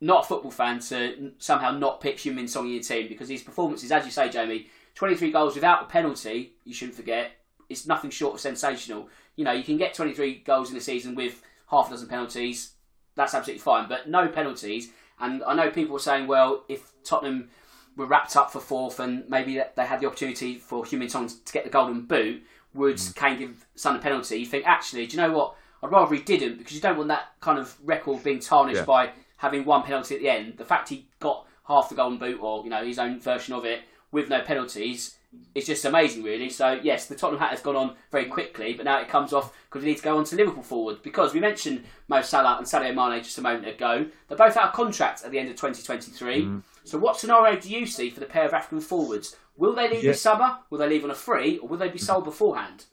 [0.00, 3.42] not a football fan to somehow not pick Heung-min Son in your team because his
[3.42, 7.32] performances, as you say, Jamie, 23 goals without a penalty, you shouldn't forget,
[7.68, 9.08] it's nothing short of sensational.
[9.36, 12.74] You know, you can get 23 goals in a season with half a dozen penalties,
[13.14, 14.90] that's absolutely fine, but no penalties.
[15.20, 17.50] And I know people were saying, well, if Tottenham
[17.96, 21.52] were wrapped up for fourth and maybe they had the opportunity for Heung-min Son to
[21.52, 22.42] get the golden boot,
[22.74, 23.14] would mm.
[23.14, 24.38] Kane give Son a penalty?
[24.38, 25.54] You think, actually, do you know what?
[25.84, 28.84] I'd rather he didn't because you don't want that kind of record being tarnished yeah.
[28.84, 30.56] by having one penalty at the end.
[30.56, 33.66] The fact he got half the golden boot or you know his own version of
[33.66, 35.16] it with no penalties
[35.54, 36.48] is just amazing, really.
[36.48, 39.52] So yes, the Tottenham hat has gone on very quickly, but now it comes off
[39.68, 42.66] because we need to go on to Liverpool forward because we mentioned Mo Salah and
[42.66, 44.06] Sadio Mane just a moment ago.
[44.28, 46.44] They're both out of contract at the end of 2023.
[46.44, 46.62] Mm.
[46.84, 49.36] So what scenario do you see for the pair of African forwards?
[49.56, 50.12] Will they leave yeah.
[50.12, 50.58] this summer?
[50.70, 52.84] Will they leave on a free, or will they be sold beforehand?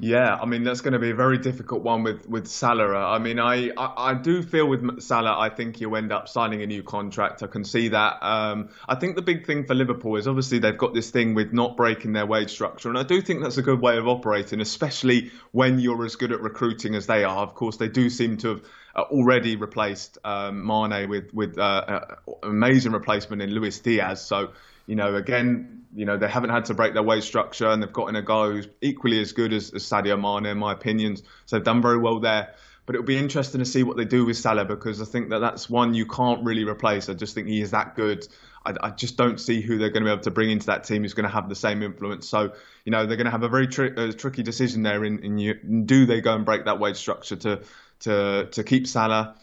[0.00, 2.94] Yeah, I mean that's going to be a very difficult one with with Salah.
[2.94, 6.62] I mean, I, I, I do feel with Salah, I think he'll end up signing
[6.62, 7.42] a new contract.
[7.42, 8.22] I can see that.
[8.22, 11.52] Um, I think the big thing for Liverpool is obviously they've got this thing with
[11.52, 14.60] not breaking their wage structure, and I do think that's a good way of operating,
[14.60, 17.42] especially when you're as good at recruiting as they are.
[17.42, 18.62] Of course, they do seem to have
[18.94, 24.24] uh, already replaced um, Mane with with uh, uh, amazing replacement in Luis Diaz.
[24.24, 24.52] So
[24.88, 27.92] you know, again, you know, they haven't had to break their wage structure and they've
[27.92, 31.22] gotten a guy who's equally as good as, as Sadio Mane, in my opinions.
[31.44, 32.54] So they've done very well there.
[32.86, 35.40] But it'll be interesting to see what they do with Salah because I think that
[35.40, 37.10] that's one you can't really replace.
[37.10, 38.26] I just think he is that good.
[38.64, 40.84] I, I just don't see who they're going to be able to bring into that
[40.84, 42.26] team who's going to have the same influence.
[42.26, 42.54] So,
[42.86, 45.04] you know, they're going to have a very tri- tricky decision there.
[45.04, 47.60] In, in you, do they go and break that wage structure to
[48.00, 49.34] to to keep Salah?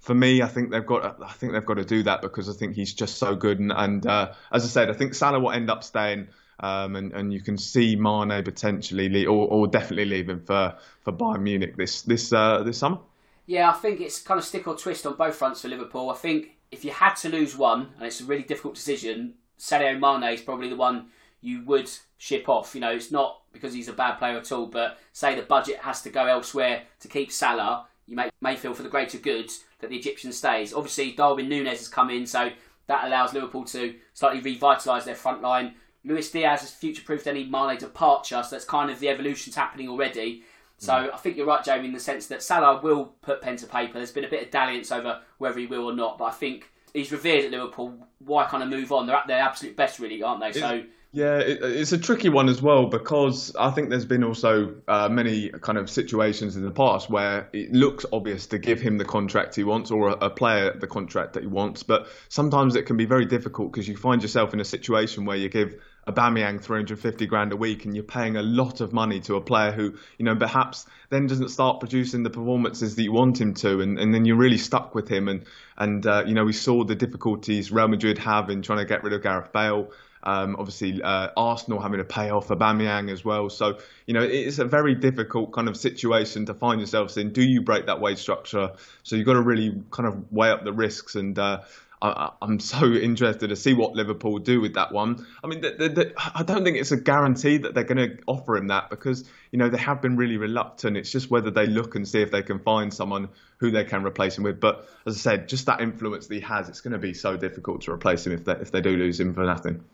[0.00, 1.22] For me, I think they've got.
[1.22, 3.58] I think they've got to do that because I think he's just so good.
[3.58, 6.28] And, and uh, as I said, I think Salah will end up staying.
[6.60, 11.12] Um, and, and you can see Mane potentially leave, or, or definitely leaving for, for
[11.12, 12.98] Bayern Munich this this uh, this summer.
[13.46, 16.10] Yeah, I think it's kind of stick or twist on both fronts for Liverpool.
[16.10, 19.98] I think if you had to lose one, and it's a really difficult decision, Sadio
[19.98, 21.06] Mane is probably the one
[21.40, 22.74] you would ship off.
[22.74, 25.78] You know, it's not because he's a bad player at all, but say the budget
[25.78, 29.50] has to go elsewhere to keep Salah, you may, may feel for the greater good
[29.80, 30.72] that the Egyptian stays.
[30.72, 32.50] Obviously, Darwin Nunez has come in, so
[32.86, 35.74] that allows Liverpool to slightly revitalise their front line.
[36.04, 40.42] Luis Diaz has future-proofed any Mane departure, so that's kind of the evolution's happening already.
[40.78, 41.12] So mm.
[41.12, 43.94] I think you're right, Jamie, in the sense that Salah will put pen to paper.
[43.94, 46.70] There's been a bit of dalliance over whether he will or not, but I think
[46.94, 48.06] he's revered at Liverpool.
[48.20, 49.06] Why kind of move on?
[49.06, 50.50] They're at their absolute best, really, aren't they?
[50.50, 54.24] Is, so Yeah, it, it's a tricky one as well because I think there's been
[54.24, 58.80] also uh, many kind of situations in the past where it looks obvious to give
[58.80, 62.08] him the contract he wants or a, a player the contract that he wants, but
[62.28, 65.48] sometimes it can be very difficult because you find yourself in a situation where you
[65.48, 69.36] give a Aubameyang 350 grand a week and you're paying a lot of money to
[69.36, 73.40] a player who, you know, perhaps then doesn't start producing the performances that you want
[73.40, 75.28] him to, and, and then you're really stuck with him.
[75.28, 75.44] And
[75.76, 79.04] and uh, you know, we saw the difficulties Real Madrid have in trying to get
[79.04, 79.90] rid of Gareth Bale.
[80.22, 83.50] Um, obviously, uh, Arsenal having to pay off Aubameyang as well.
[83.50, 87.32] So, you know, it's a very difficult kind of situation to find yourselves in.
[87.32, 88.72] Do you break that wage structure?
[89.02, 91.14] So you've got to really kind of weigh up the risks.
[91.14, 91.62] And uh,
[92.00, 95.26] I, am so interested to see what Liverpool do with that one.
[95.42, 98.18] I mean, the, the, the, I don't think it's a guarantee that they're going to
[98.26, 100.96] offer him that because, you know, they have been really reluctant.
[100.96, 103.28] It's just whether they look and see if they can find someone
[103.58, 104.60] who they can replace him with.
[104.60, 107.36] But as I said, just that influence that he has, it's going to be so
[107.36, 109.84] difficult to replace him if they, if they do lose him for nothing.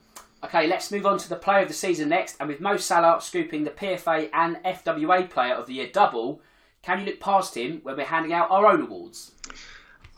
[0.44, 2.36] Okay, let's move on to the player of the season next.
[2.38, 6.42] And with Mo Salah scooping the PFA and FWA player of the year double,
[6.82, 9.32] can you look past him when we're handing out our own awards?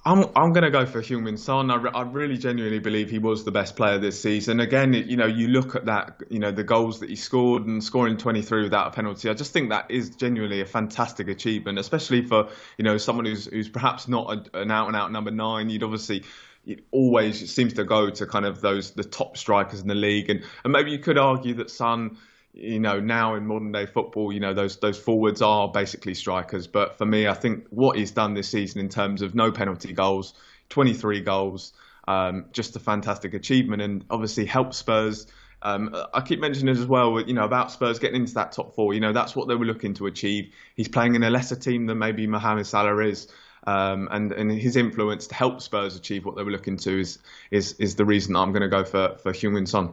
[0.05, 1.71] I'm I'm going to go for Heung-min Son.
[1.71, 4.59] I, re- I really genuinely believe he was the best player this season.
[4.59, 7.83] Again, you know, you look at that, you know, the goals that he scored and
[7.83, 9.29] scoring 23 without a penalty.
[9.29, 13.47] I just think that is genuinely a fantastic achievement, especially for you know someone who's
[13.47, 15.71] who's perhaps not a, an out and out number nine.
[15.71, 16.25] You'd obviously
[16.67, 20.29] it always seems to go to kind of those the top strikers in the league,
[20.29, 22.19] and and maybe you could argue that Son,
[22.53, 26.67] you know, now in modern day football, you know, those those forwards are basically strikers.
[26.67, 29.93] But for me, I think what he's done this season in terms of no penalty
[29.93, 30.35] goals,
[30.71, 31.73] 23 goals,
[32.09, 35.29] um, just a fantastic achievement, and obviously helped Spurs.
[35.63, 38.75] Um, I keep mentioning it as well, you know, about Spurs getting into that top
[38.75, 38.93] four.
[38.93, 40.53] You know, that's what they were looking to achieve.
[40.75, 43.29] He's playing in a lesser team than maybe Mohamed Salah is.
[43.67, 47.19] Um, and and his influence to help Spurs achieve what they were looking to is
[47.51, 49.93] is is the reason I'm going to go for for Heung-min Son.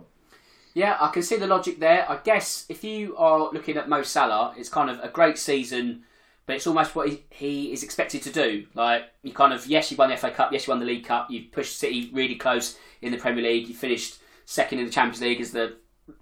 [0.75, 2.09] Yeah, I can see the logic there.
[2.09, 6.03] I guess if you are looking at Mo Salah, it's kind of a great season,
[6.45, 8.65] but it's almost what he, he is expected to do.
[8.75, 11.05] Like you kind of yes, you won the FA Cup, yes, you won the League
[11.05, 14.91] Cup, you pushed City really close in the Premier League, you finished second in the
[14.91, 15.77] Champions League as the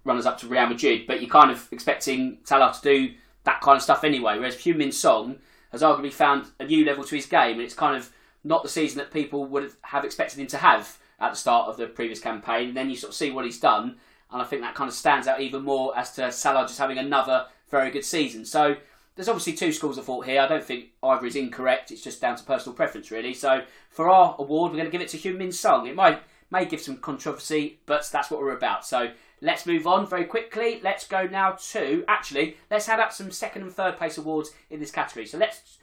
[0.06, 3.76] runners up to Real Madrid, but you're kind of expecting Salah to do that kind
[3.76, 4.38] of stuff anyway.
[4.38, 5.40] Whereas Heung-min Son
[5.72, 8.12] has arguably found a new level to his game, and it's kind of
[8.44, 11.78] not the season that people would have expected him to have at the start of
[11.78, 12.70] the previous campaign.
[12.70, 13.98] And then you sort of see what he's done,
[14.32, 16.98] and I think that kind of stands out even more as to Salah just having
[16.98, 18.46] another very good season.
[18.46, 18.76] So
[19.16, 20.42] there's obviously two schools of thought here.
[20.42, 21.92] I don't think either is incorrect.
[21.92, 23.34] It's just down to personal preference, really.
[23.34, 25.86] So for our award, we're going to give it to Heung-min Son.
[25.88, 28.86] It might may give some controversy, but that's what we're about.
[28.86, 30.80] So Let's move on very quickly.
[30.84, 34.80] Let's go now to actually let's hand out some second and third place awards in
[34.80, 35.26] this category.
[35.26, 35.78] So let's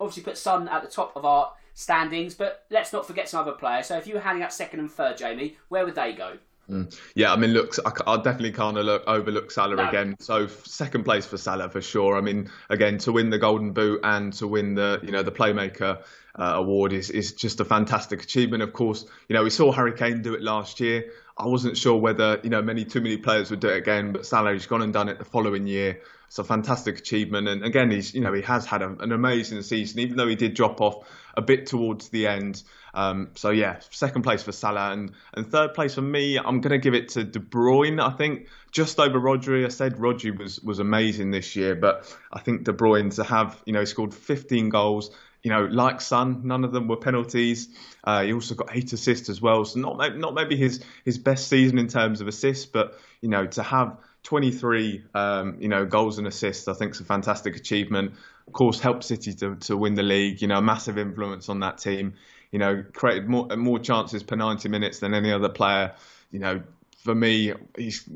[0.00, 3.52] obviously put Son at the top of our standings, but let's not forget some other
[3.52, 3.86] players.
[3.86, 6.38] So if you were handing out second and third, Jamie, where would they go?
[6.70, 6.98] Mm.
[7.14, 9.88] Yeah, I mean, look, I, I definitely can't look, overlook Salah no.
[9.88, 10.16] again.
[10.18, 12.16] So second place for Salah for sure.
[12.16, 15.32] I mean, again, to win the Golden Boot and to win the you know the
[15.32, 16.02] Playmaker
[16.38, 18.62] uh, award is is just a fantastic achievement.
[18.62, 21.10] Of course, you know we saw Harry Kane do it last year.
[21.36, 24.24] I wasn't sure whether you know many too many players would do it again, but
[24.24, 26.00] Salah has gone and done it the following year.
[26.28, 29.60] It's a fantastic achievement, and again, he's you know he has had a, an amazing
[29.62, 32.62] season, even though he did drop off a bit towards the end.
[32.94, 36.70] Um, so yeah, second place for Salah, and and third place for me, I'm going
[36.70, 38.00] to give it to De Bruyne.
[38.00, 39.64] I think just over Rodri.
[39.64, 43.60] I said Rodri was was amazing this year, but I think De Bruyne to have
[43.66, 45.10] you know he scored 15 goals
[45.44, 47.68] you know, like Son, none of them were penalties.
[48.02, 49.64] Uh, he also got eight assists as well.
[49.66, 53.46] So not not maybe his his best season in terms of assists, but you know,
[53.46, 58.14] to have 23 um, you know goals and assists, I think is a fantastic achievement.
[58.46, 60.40] Of course, helped City to, to win the league.
[60.40, 62.14] You know, massive influence on that team.
[62.50, 65.92] You know, created more more chances per 90 minutes than any other player.
[66.30, 66.62] You know,
[67.04, 68.08] for me, he's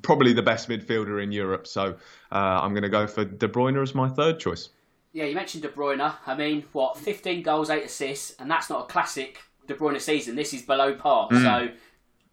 [0.00, 1.66] probably the best midfielder in Europe.
[1.66, 1.96] So
[2.32, 4.70] uh, I'm going to go for De Bruyne as my third choice.
[5.18, 6.14] Yeah, you mentioned De Bruyne.
[6.28, 10.36] I mean, what, 15 goals, 8 assists, and that's not a classic De Bruyne season.
[10.36, 11.28] This is below par.
[11.28, 11.42] Mm.
[11.42, 11.74] So,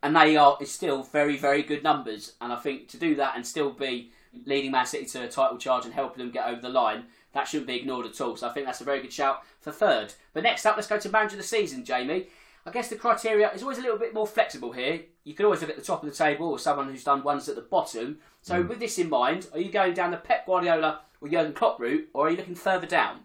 [0.04, 2.34] and they are it's still very, very good numbers.
[2.40, 4.12] And I think to do that and still be
[4.46, 7.48] leading Man City to a title charge and helping them get over the line, that
[7.48, 8.36] shouldn't be ignored at all.
[8.36, 10.14] So I think that's a very good shout for third.
[10.34, 12.28] But next up, let's go to manager of the season, Jamie.
[12.66, 15.02] I guess the criteria is always a little bit more flexible here.
[15.24, 17.48] You could always look at the top of the table or someone who's done ones
[17.48, 18.20] at the bottom.
[18.42, 18.68] So, mm.
[18.68, 22.10] with this in mind, are you going down the Pep Guardiola or Jurgen Klopp route,
[22.14, 23.20] or are you looking further down?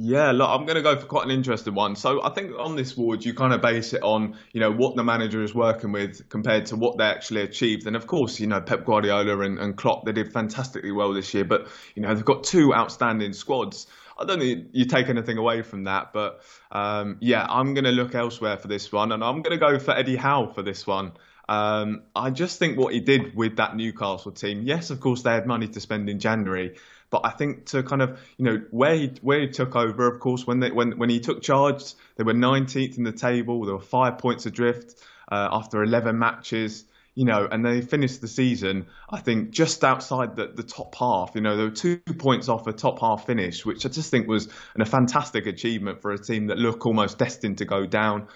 [0.00, 1.96] Yeah, look, I'm going to go for quite an interesting one.
[1.96, 4.94] So I think on this award, you kind of base it on, you know, what
[4.94, 7.84] the manager is working with compared to what they actually achieved.
[7.88, 11.34] And of course, you know, Pep Guardiola and, and Klopp, they did fantastically well this
[11.34, 11.44] year.
[11.44, 13.88] But, you know, they've got two outstanding squads.
[14.18, 16.12] I don't think you take anything away from that.
[16.12, 16.40] But
[16.72, 19.12] um, yeah, I'm going to look elsewhere for this one.
[19.12, 21.12] And I'm going to go for Eddie Howe for this one.
[21.48, 25.32] Um, I just think what he did with that Newcastle team, yes, of course, they
[25.32, 26.76] had money to spend in January,
[27.08, 30.20] but I think to kind of, you know, where he where he took over, of
[30.20, 33.64] course, when they when when he took charge, they were 19th in the table.
[33.64, 35.02] There were five points adrift
[35.32, 36.84] uh, after 11 matches.
[37.18, 41.32] You know, and they finished the season, I think, just outside the, the top half.
[41.34, 44.28] You know, they were two points off a top half finish, which I just think
[44.28, 48.28] was an, a fantastic achievement for a team that look almost destined to go down.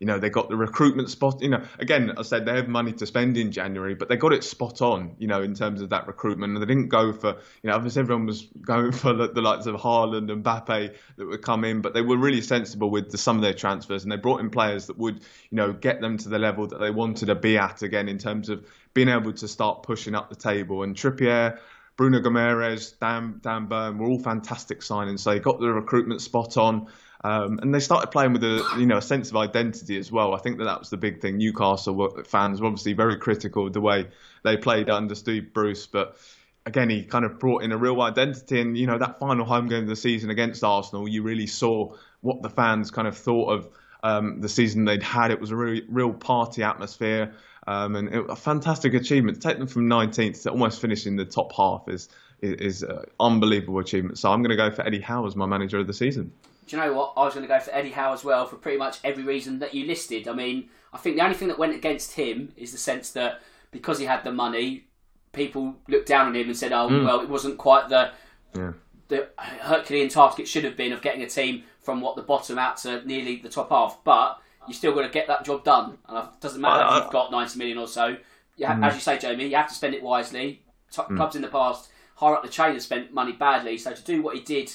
[0.00, 1.42] You know, they got the recruitment spot.
[1.42, 4.32] You know, again, I said they have money to spend in January, but they got
[4.32, 5.14] it spot on.
[5.18, 7.36] You know, in terms of that recruitment, and they didn't go for.
[7.62, 11.26] You know, obviously everyone was going for the, the likes of Haaland and Mbappe that
[11.26, 14.10] would come in, but they were really sensible with the, some of their transfers, and
[14.10, 16.90] they brought in players that would, you know, get them to the level that they
[16.90, 20.36] wanted to be at again in terms of being able to start pushing up the
[20.36, 20.82] table.
[20.82, 21.58] And Trippier.
[21.96, 25.20] Bruno Gomes, Dan, Dan Burn were all fantastic signings.
[25.20, 26.86] So they got the recruitment spot on.
[27.22, 30.34] Um, and they started playing with a you know a sense of identity as well.
[30.34, 31.36] I think that that was the big thing.
[31.36, 34.08] Newcastle fans were obviously very critical of the way
[34.42, 36.16] they played under Steve Bruce, but
[36.64, 38.60] again he kind of brought in a real identity.
[38.60, 41.94] And you know that final home game of the season against Arsenal, you really saw
[42.22, 43.68] what the fans kind of thought of
[44.02, 45.30] um, the season they'd had.
[45.30, 47.34] It was a real, real party atmosphere.
[47.66, 49.42] Um, and it, a fantastic achievement.
[49.42, 52.08] To take them from 19th to almost finishing the top half is
[52.40, 54.18] is, is an unbelievable achievement.
[54.18, 56.32] So I'm going to go for Eddie Howe as my manager of the season
[56.70, 57.14] do you know what?
[57.16, 59.58] I was going to go for Eddie Howe as well for pretty much every reason
[59.58, 60.28] that you listed.
[60.28, 63.40] I mean, I think the only thing that went against him is the sense that
[63.72, 64.86] because he had the money,
[65.32, 67.04] people looked down on him and said, "Oh, mm.
[67.04, 68.12] well, it wasn't quite the
[68.56, 68.72] yeah.
[69.08, 72.58] the Herculean task it should have been of getting a team from what the bottom
[72.58, 75.98] out to nearly the top half." But you still got to get that job done,
[76.08, 78.16] and it doesn't matter uh, if you've got ninety million or so.
[78.56, 78.86] You have, mm.
[78.86, 80.62] As you say, Jamie, you have to spend it wisely.
[80.92, 81.16] Top mm.
[81.16, 84.22] Clubs in the past higher up the chain have spent money badly, so to do
[84.22, 84.70] what he did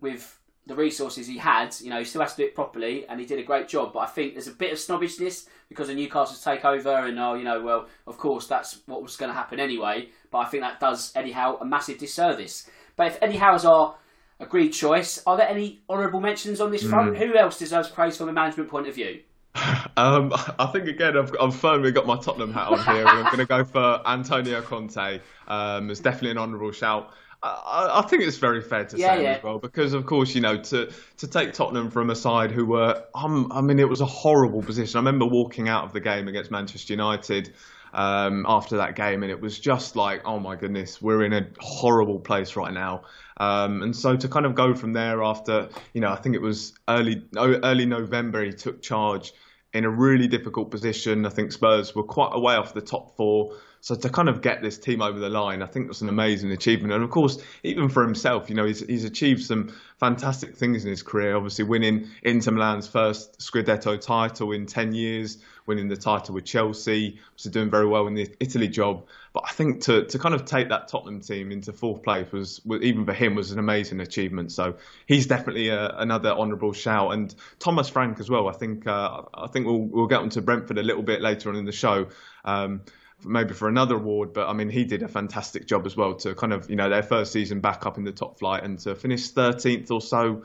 [0.00, 3.20] with the resources he had, you know, he still has to do it properly, and
[3.20, 3.92] he did a great job.
[3.92, 7.44] But I think there's a bit of snobbishness because of Newcastle's takeover, and oh, you
[7.44, 10.08] know, well, of course that's what was going to happen anyway.
[10.30, 12.68] But I think that does Eddie Howe a massive disservice.
[12.96, 13.96] But if Eddie Howe's our
[14.40, 17.14] agreed choice, are there any honourable mentions on this front?
[17.14, 17.18] Mm.
[17.18, 19.20] Who else deserves praise from a management point of view?
[19.96, 23.06] Um, I think again, I've, I've, firmly got my Tottenham hat on here.
[23.06, 25.20] I'm going to go for Antonio Conte.
[25.46, 27.12] Um, it's definitely an honourable shout.
[27.44, 29.30] I, I, think it's very fair to yeah, say yeah.
[29.32, 32.64] as well because, of course, you know, to to take Tottenham from a side who
[32.64, 34.96] were, um, I mean, it was a horrible position.
[34.96, 37.52] I remember walking out of the game against Manchester United
[37.92, 41.46] um, after that game, and it was just like, oh my goodness, we're in a
[41.60, 43.02] horrible place right now.
[43.36, 46.42] Um, and so to kind of go from there after, you know, I think it
[46.42, 49.32] was early early November, he took charge
[49.74, 51.26] in a really difficult position.
[51.26, 53.56] I think Spurs were quite a way off the top four.
[53.84, 56.50] So to kind of get this team over the line, I think was an amazing
[56.52, 56.94] achievement.
[56.94, 60.90] And of course, even for himself, you know, he's, he's achieved some fantastic things in
[60.90, 61.36] his career.
[61.36, 67.18] Obviously, winning Inter Milan's first Scudetto title in 10 years, winning the title with Chelsea,
[67.26, 69.06] obviously doing very well in the Italy job.
[69.34, 72.62] But I think to, to kind of take that Tottenham team into fourth place was,
[72.80, 74.50] even for him, was an amazing achievement.
[74.50, 77.12] So he's definitely a, another honourable shout.
[77.12, 78.48] And Thomas Frank as well.
[78.48, 81.56] I think uh, I think we'll, we'll get onto Brentford a little bit later on
[81.56, 82.08] in the show.
[82.46, 82.80] Um,
[83.24, 86.34] maybe for another award, but I mean, he did a fantastic job as well to
[86.34, 88.94] kind of, you know, their first season back up in the top flight and to
[88.94, 90.42] finish 13th or so,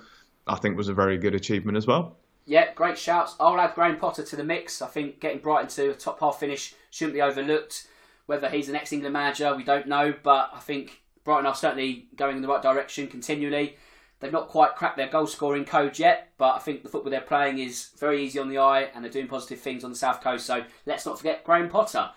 [0.47, 2.17] I think was a very good achievement as well.
[2.45, 3.35] Yeah, great shouts.
[3.39, 4.81] I'll add Graham Potter to the mix.
[4.81, 7.87] I think getting Brighton to a top half finish shouldn't be overlooked.
[8.25, 12.07] Whether he's the next England manager, we don't know, but I think Brighton are certainly
[12.15, 13.77] going in the right direction continually.
[14.19, 17.21] They've not quite cracked their goal scoring code yet, but I think the football they're
[17.21, 20.21] playing is very easy on the eye and they're doing positive things on the South
[20.21, 20.45] Coast.
[20.45, 22.09] So let's not forget Graham Potter.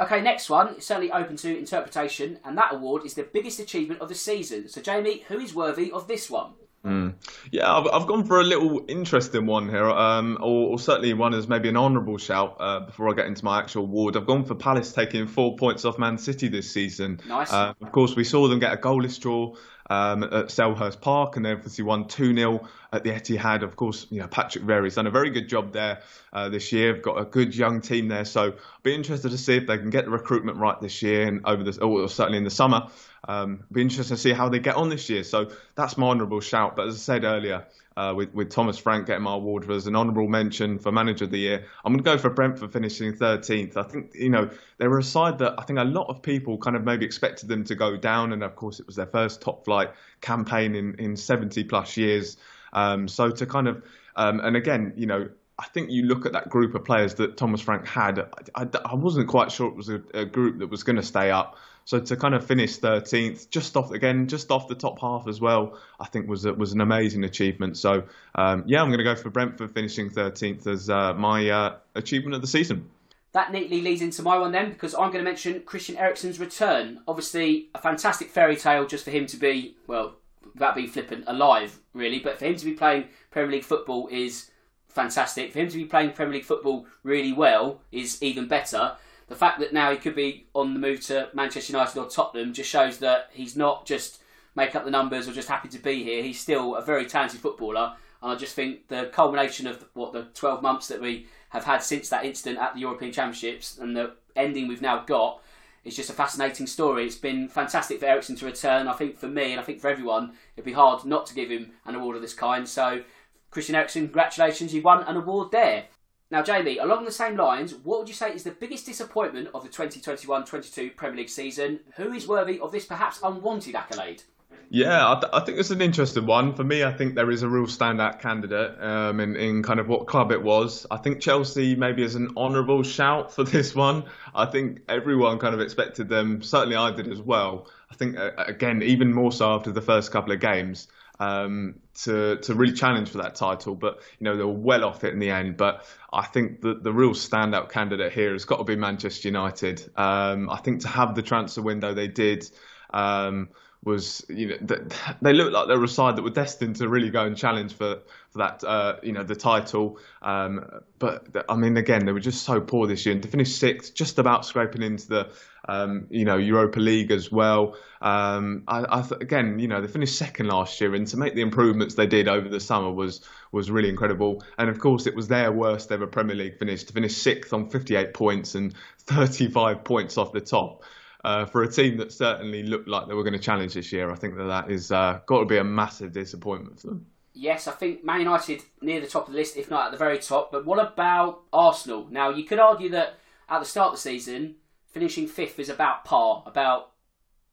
[0.00, 4.00] Okay, next one is certainly open to interpretation, and that award is the biggest achievement
[4.00, 4.68] of the season.
[4.68, 6.52] So, Jamie, who is worthy of this one?
[6.84, 7.14] Mm.
[7.52, 11.32] Yeah, I've, I've gone for a little interesting one here, um, or, or, certainly one
[11.32, 14.16] as maybe an honourable shout uh, before I get into my actual award.
[14.16, 17.20] I've gone for Palace taking four points off Man City this season.
[17.28, 17.52] Nice.
[17.52, 19.54] Uh, of course, we saw them get a goalless draw
[19.90, 23.62] um, at Selhurst Park, and they obviously won 2 0 at the Etihad.
[23.62, 26.92] Of course, you know, Patrick Vieira's done a very good job there uh, this year.
[26.92, 29.78] They've got a good young team there, so I'll be interested to see if they
[29.78, 32.88] can get the recruitment right this year and over this, or certainly in the summer.
[33.28, 35.22] Um, be interesting to see how they get on this year.
[35.22, 36.76] So that's my honourable shout.
[36.76, 39.94] But as I said earlier, uh, with, with Thomas Frank getting my award as an
[39.94, 41.64] honourable mention for Manager of the Year.
[41.84, 43.76] I'm going to go for Brentford finishing 13th.
[43.76, 46.58] I think, you know, they were a side that I think a lot of people
[46.58, 48.32] kind of maybe expected them to go down.
[48.32, 52.36] And of course, it was their first top flight campaign in, in 70 plus years.
[52.72, 53.82] Um, so to kind of,
[54.16, 55.28] um, and again, you know,
[55.58, 58.18] I think you look at that group of players that Thomas Frank had.
[58.18, 61.02] I, I, I wasn't quite sure it was a, a group that was going to
[61.02, 61.56] stay up.
[61.84, 65.40] So to kind of finish 13th, just off again, just off the top half as
[65.40, 67.76] well, I think was was an amazing achievement.
[67.76, 68.04] So
[68.34, 72.34] um, yeah, I'm going to go for Brentford finishing 13th as uh, my uh, achievement
[72.34, 72.88] of the season.
[73.32, 77.00] that neatly leads into my one then, because I'm going to mention Christian Eriksen's return.
[77.08, 80.16] Obviously, a fantastic fairy tale just for him to be, well,
[80.52, 82.18] without being flippant, alive, really.
[82.18, 84.50] But for him to be playing Premier League football is
[84.88, 85.52] fantastic.
[85.52, 88.96] For him to be playing Premier League football really well is even better.
[89.28, 92.52] The fact that now he could be on the move to Manchester United or Tottenham
[92.52, 94.22] just shows that he's not just
[94.54, 96.22] make up the numbers or just happy to be here.
[96.22, 97.94] He's still a very talented footballer.
[98.22, 101.82] And I just think the culmination of what the 12 months that we have had
[101.82, 105.42] since that incident at the European Championships and the ending we've now got
[105.84, 107.04] is just a fascinating story.
[107.04, 108.86] It's been fantastic for Eriksen to return.
[108.86, 111.50] I think for me and I think for everyone, it'd be hard not to give
[111.50, 112.68] him an award of this kind.
[112.68, 113.02] So,
[113.50, 115.86] Christian Eriksen, congratulations, you won an award there.
[116.32, 119.64] Now, Jamie, along the same lines, what would you say is the biggest disappointment of
[119.64, 121.80] the 2021 22 Premier League season?
[121.96, 124.22] Who is worthy of this perhaps unwanted accolade?
[124.70, 126.54] Yeah, I, th- I, think it's an interesting one.
[126.54, 129.88] For me, I think there is a real standout candidate um, in, in kind of
[129.88, 130.86] what club it was.
[130.90, 134.04] I think Chelsea maybe is an honourable shout for this one.
[134.34, 137.68] I think everyone kind of expected them, certainly I did as well.
[137.90, 140.88] I think, uh, again, even more so after the first couple of games,
[141.22, 143.74] um, to, to really challenge for that title.
[143.74, 145.56] But, you know, they were well off it in the end.
[145.56, 149.90] But I think the, the real standout candidate here has got to be Manchester United.
[149.96, 152.50] Um, I think to have the transfer window they did.
[152.92, 153.48] Um,
[153.84, 154.56] was you know
[155.22, 157.74] they looked like they were a side that were destined to really go and challenge
[157.74, 159.98] for for that uh, you know the title.
[160.22, 163.54] Um, but I mean, again, they were just so poor this year, and to finish
[163.54, 165.32] sixth, just about scraping into the
[165.68, 167.76] um, you know Europa League as well.
[168.00, 171.34] Um, I, I th- again, you know, they finished second last year, and to make
[171.34, 173.20] the improvements they did over the summer was
[173.50, 174.42] was really incredible.
[174.58, 177.68] And of course, it was their worst ever Premier League finish to finish sixth on
[177.68, 180.84] 58 points and 35 points off the top
[181.24, 184.10] uh, for a team that certainly looked like they were going to challenge this year,
[184.10, 187.06] I think that that is uh, got to be a massive disappointment for them.
[187.34, 189.98] Yes, I think Man United near the top of the list, if not at the
[189.98, 190.52] very top.
[190.52, 192.06] But what about Arsenal?
[192.10, 193.14] Now, you could argue that
[193.48, 194.56] at the start of the season,
[194.88, 196.90] finishing fifth is about par, about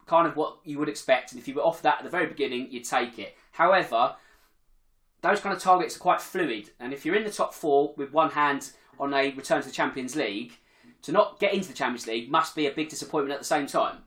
[0.06, 1.32] kind of what you would expect.
[1.32, 3.36] And if you were off that at the very beginning, you'd take it.
[3.52, 4.16] However,
[5.22, 6.72] those kind of targets are quite fluid.
[6.80, 9.74] And if you're in the top four with one hand on a return to the
[9.74, 10.58] Champions League,
[11.04, 13.68] to not get into the Champions League must be a big disappointment at the same
[13.68, 14.00] time.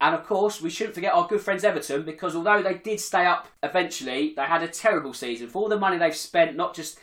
[0.00, 3.24] And of course, we shouldn't forget our good friends Everton because although they did stay
[3.24, 5.48] up eventually, they had a terrible season.
[5.48, 6.98] For all the money they've spent, not just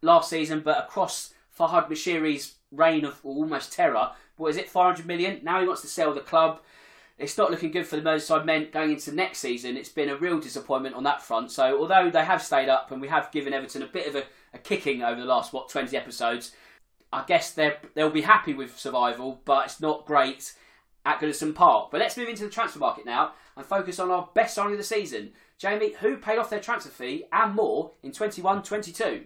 [0.00, 4.12] last season, but across Farhad Moshiri's reign of almost terror.
[4.36, 5.40] What is it, 500 million?
[5.42, 6.60] Now he wants to sell the club.
[7.18, 9.76] It's not looking good for the Merseyside men going into next season.
[9.76, 11.50] It's been a real disappointment on that front.
[11.50, 14.24] So, although they have stayed up and we have given Everton a bit of a,
[14.54, 16.52] a kicking over the last, what, 20 episodes,
[17.12, 20.54] I guess they they'll be happy with survival, but it's not great
[21.04, 21.90] at Goodison Park.
[21.90, 24.78] But let's move into the transfer market now and focus on our best signing of
[24.78, 25.32] the season.
[25.58, 29.24] Jamie, who paid off their transfer fee and more in 21 22?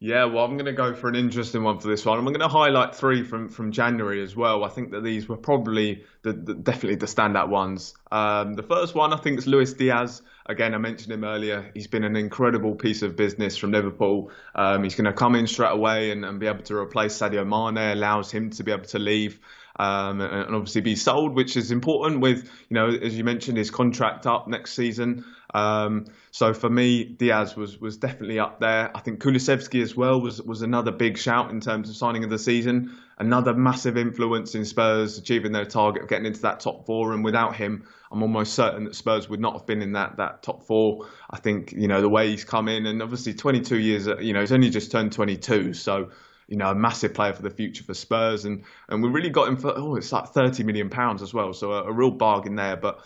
[0.00, 2.18] Yeah, well, I'm going to go for an interesting one for this one.
[2.18, 4.62] I'm going to highlight three from, from January as well.
[4.62, 7.94] I think that these were probably the, the definitely the standout ones.
[8.10, 10.22] Um, the first one, I think, is Luis Diaz.
[10.46, 11.70] Again, I mentioned him earlier.
[11.74, 14.30] He's been an incredible piece of business from Liverpool.
[14.54, 17.46] Um, he's going to come in straight away and, and be able to replace Sadio
[17.46, 17.92] Mane.
[17.92, 19.38] Allows him to be able to leave
[19.78, 22.20] um, and obviously be sold, which is important.
[22.20, 25.24] With you know, as you mentioned, his contract up next season.
[25.54, 28.90] Um, so for me, Diaz was was definitely up there.
[28.96, 32.30] I think Kulusevski as well was was another big shout in terms of signing of
[32.30, 32.98] the season.
[33.18, 37.12] Another massive influence in Spurs achieving their target of getting into that top four.
[37.12, 40.42] And without him, I'm almost certain that Spurs would not have been in that that
[40.42, 41.06] top four.
[41.30, 44.08] I think you know the way he's come in, and obviously 22 years.
[44.08, 46.10] Uh, you know, he's only just turned 22, so
[46.48, 49.48] you know, a massive player for the future for Spurs, and and we really got
[49.48, 52.56] him for oh, it's like thirty million pounds as well, so a, a real bargain
[52.56, 52.76] there.
[52.76, 53.00] But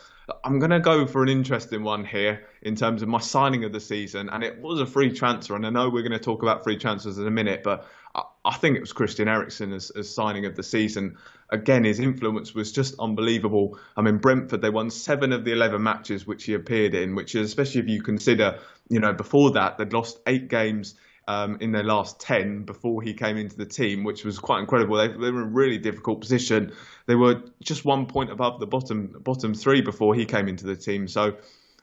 [0.44, 3.72] I'm going to go for an interesting one here in terms of my signing of
[3.72, 6.42] the season, and it was a free transfer, and I know we're going to talk
[6.42, 10.12] about free transfers in a minute, but I, think it was Christian Eriksen as, as
[10.12, 11.16] signing of the season.
[11.50, 13.78] Again, his influence was just unbelievable.
[13.96, 17.34] I mean, Brentford they won seven of the eleven matches which he appeared in, which
[17.34, 18.58] is especially if you consider,
[18.88, 20.94] you know, before that they'd lost eight games
[21.28, 24.96] um, in their last 10 before he came into the team, which was quite incredible.
[24.96, 26.72] They, they, were in a really difficult position.
[27.06, 30.76] They were just one point above the bottom bottom three before he came into the
[30.76, 31.06] team.
[31.08, 31.36] So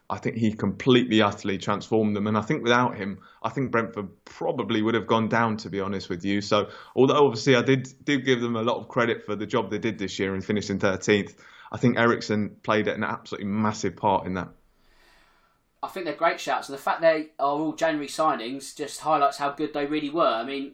[0.10, 2.26] I think he completely, utterly transformed them.
[2.26, 5.80] And I think without him, I think Brentford probably would have gone down, to be
[5.80, 6.42] honest with you.
[6.42, 9.70] So although obviously I did, did give them a lot of credit for the job
[9.70, 11.36] they did this year and finishing 13th,
[11.72, 14.50] I think Eriksen played an absolutely massive part in that.
[15.82, 19.38] I think they're great shouts, and the fact they are all January signings just highlights
[19.38, 20.28] how good they really were.
[20.28, 20.74] I mean,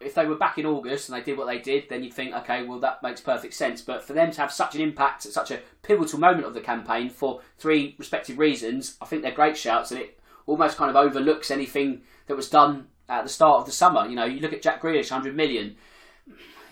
[0.00, 2.34] if they were back in August and they did what they did, then you'd think,
[2.34, 3.80] okay, well that makes perfect sense.
[3.80, 6.60] But for them to have such an impact at such a pivotal moment of the
[6.60, 10.96] campaign for three respective reasons, I think they're great shouts, and it almost kind of
[10.96, 14.06] overlooks anything that was done at the start of the summer.
[14.06, 15.76] You know, you look at Jack Grealish, 100 million.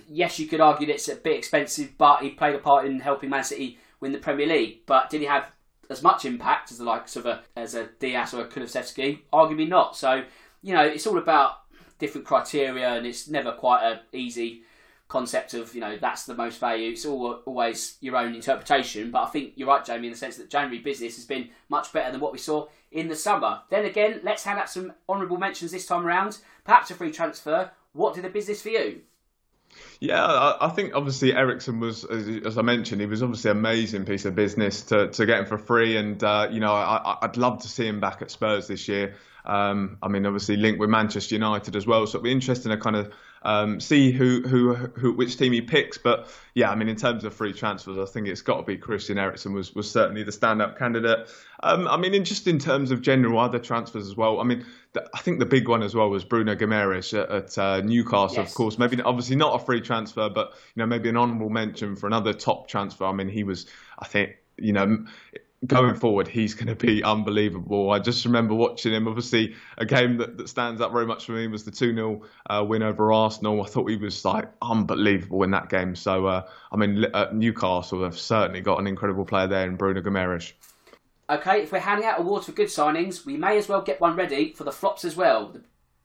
[0.09, 3.01] yes, you could argue that it's a bit expensive, but he played a part in
[3.01, 4.81] helping Man City win the Premier League.
[4.87, 5.51] But did he have
[5.89, 9.21] as much impact as the likes of a as a Diaz or a Kulusevski?
[9.33, 9.97] Arguably not.
[9.97, 10.25] So
[10.63, 11.62] you know, it's all about
[12.03, 14.65] different criteria, and it's never quite an easy
[15.09, 16.91] concept of you know that's the most value.
[16.91, 19.11] It's all always your own interpretation.
[19.11, 21.93] But I think you're right, Jamie, in the sense that January business has been much
[21.93, 23.61] better than what we saw in the summer.
[23.71, 26.39] Then again, let's hand out some honourable mentions this time around.
[26.65, 27.71] Perhaps a free transfer.
[27.93, 29.03] What did the business for you?
[30.01, 34.05] Yeah, I, think obviously Eriksen was, as, as, I mentioned, he was obviously an amazing
[34.05, 37.39] piece of business to, to get him for free, and uh, you know I, would
[37.39, 39.15] love to see him back at Spurs this year.
[39.45, 42.77] Um, I mean, obviously linked with Manchester United as well, so it'll be interesting to
[42.77, 43.13] kind of
[43.45, 45.99] um, see who, who who which team he picks.
[45.99, 48.77] But yeah, I mean, in terms of free transfers, I think it's got to be
[48.77, 51.29] Christian Eriksen was was certainly the stand-up candidate.
[51.63, 54.41] Um, I mean, in just in terms of general other transfers as well.
[54.41, 57.59] I mean, the, I think the big one as well was Bruno Guimaraes at, at
[57.59, 58.51] uh, Newcastle, yes.
[58.51, 58.79] of course.
[58.79, 62.33] Maybe obviously not a free transfer, but you know maybe an honourable mention for another
[62.33, 63.05] top transfer.
[63.05, 63.67] I mean, he was,
[63.99, 65.05] I think, you know
[65.67, 67.91] going forward, he's going to be unbelievable.
[67.91, 69.07] I just remember watching him.
[69.07, 72.23] Obviously, a game that, that stands up very much for me was the 2 0
[72.47, 73.63] uh, win over Arsenal.
[73.63, 75.95] I thought he was like unbelievable in that game.
[75.95, 80.53] So, uh, I mean, Newcastle have certainly got an incredible player there in Bruno Guimaraes.
[81.31, 84.17] Okay, if we're handing out awards for good signings, we may as well get one
[84.17, 85.57] ready for the flops as well.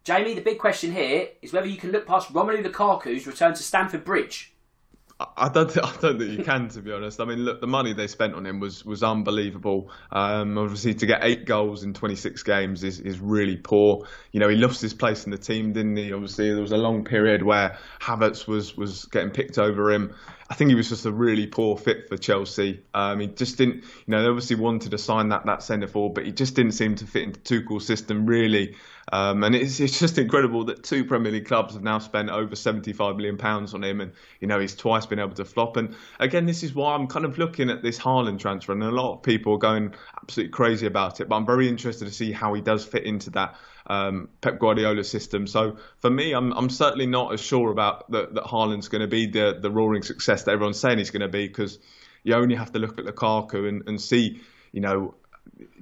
[0.04, 3.64] Jamie, the big question here is whether you can look past Romelu Lukaku's return to
[3.64, 4.54] Stamford Bridge.
[5.20, 7.20] I don't, I don't think you can, to be honest.
[7.20, 9.90] I mean, look, the money they spent on him was was unbelievable.
[10.12, 14.08] Um, obviously, to get eight goals in 26 games is, is really poor.
[14.32, 16.14] You know, he lost his place in the team, didn't he?
[16.14, 20.14] Obviously, there was a long period where Havertz was was getting picked over him.
[20.50, 22.82] I think he was just a really poor fit for Chelsea.
[22.94, 26.14] Um, he just didn't, you know, they obviously wanted to sign that that centre forward,
[26.14, 28.76] but he just didn't seem to fit into Tuchel's system really.
[29.12, 32.56] Um, and it's, it's just incredible that two Premier League clubs have now spent over
[32.56, 35.78] 75 million pounds on him, and you know he's twice been able to flop.
[35.78, 38.92] And again, this is why I'm kind of looking at this Haaland transfer, and a
[38.92, 41.30] lot of people are going absolutely crazy about it.
[41.30, 43.56] But I'm very interested to see how he does fit into that
[43.88, 45.48] um, Pep Guardiola system.
[45.48, 49.08] So for me, I'm, I'm certainly not as sure about that, that Haaland's going to
[49.08, 51.80] be the, the roaring success that everyone's saying he's going to be because
[52.24, 54.42] you only have to look at Lukaku and, and see,
[54.74, 55.16] you know,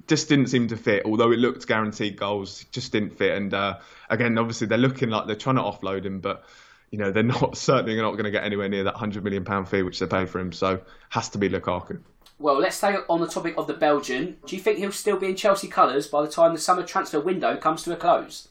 [0.06, 1.04] just didn't seem to fit.
[1.04, 3.36] Although it looked guaranteed goals, just didn't fit.
[3.36, 6.44] And uh, again, obviously they're looking like they're trying to offload him, but
[6.90, 9.68] you know they're not certainly not going to get anywhere near that hundred million pound
[9.68, 10.52] fee which they paid for him.
[10.52, 12.00] So has to be Lukaku.
[12.38, 14.36] Well, let's stay on the topic of the Belgian.
[14.44, 17.18] Do you think he'll still be in Chelsea colours by the time the summer transfer
[17.18, 18.48] window comes to a close?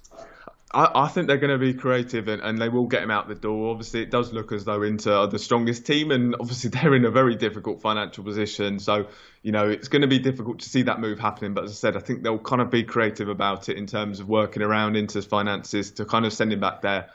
[0.75, 3.29] I, I think they're going to be creative and, and, they will get him out
[3.29, 3.71] the door.
[3.71, 7.05] Obviously, it does look as though Inter are the strongest team, and obviously they're in
[7.05, 8.79] a very difficult financial position.
[8.79, 9.07] So,
[9.41, 11.53] you know, it's going to be difficult to see that move happening.
[11.53, 14.19] But as I said, I think they'll kind of be creative about it in terms
[14.19, 17.09] of working around Inter's finances to kind of send him back there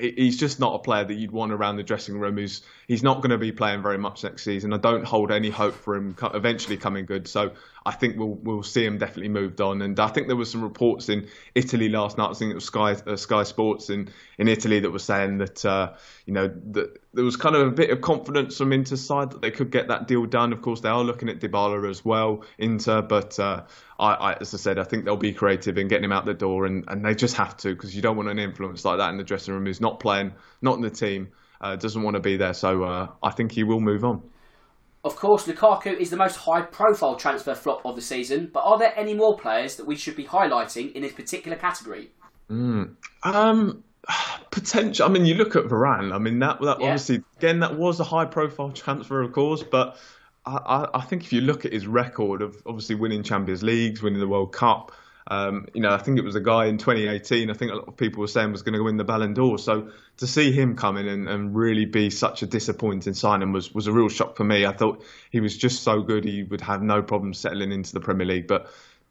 [0.00, 2.36] he's just not a player that you'd want around the dressing room.
[2.36, 4.72] He's he's not going to be playing very much next season.
[4.72, 7.28] I don't hold any hope for him eventually coming good.
[7.28, 7.52] So
[7.88, 9.80] I think we'll we'll see him definitely moved on.
[9.80, 12.28] And I think there was some reports in Italy last night.
[12.28, 15.64] I think it was Sky uh, Sky Sports in, in Italy that was saying that
[15.64, 15.94] uh,
[16.26, 19.40] you know that there was kind of a bit of confidence from Inter's side that
[19.40, 20.52] they could get that deal done.
[20.52, 23.62] Of course, they are looking at Dybala as well, Inter, but uh,
[23.98, 26.34] I, I, as I said, I think they'll be creative in getting him out the
[26.34, 29.08] door, and, and they just have to because you don't want an influence like that
[29.08, 31.28] in the dressing room who's not playing, not in the team,
[31.62, 32.52] uh, doesn't want to be there.
[32.52, 34.20] So uh, I think he will move on.
[35.04, 38.78] Of course, Lukaku is the most high profile transfer flop of the season, but are
[38.78, 42.10] there any more players that we should be highlighting in this particular category?
[42.50, 42.96] Mm.
[43.22, 43.84] Um,
[44.50, 45.06] potential.
[45.06, 46.12] I mean, you look at Varane.
[46.12, 46.86] I mean, that, that yeah.
[46.86, 49.96] obviously, again, that was a high profile transfer, of course, but
[50.46, 54.20] I, I, think if you look at his record of obviously winning Champions Leagues, winning
[54.20, 54.92] the World Cup,
[55.30, 57.50] um, you know, I think it was a guy in 2018.
[57.50, 59.58] I think a lot of people were saying was going to win the Ballon d'Or.
[59.58, 63.72] So to see him come in and, and really be such a disappointing signing was
[63.74, 64.64] was a real shock for me.
[64.64, 68.00] I thought he was just so good he would have no problem settling into the
[68.00, 68.70] Premier League, but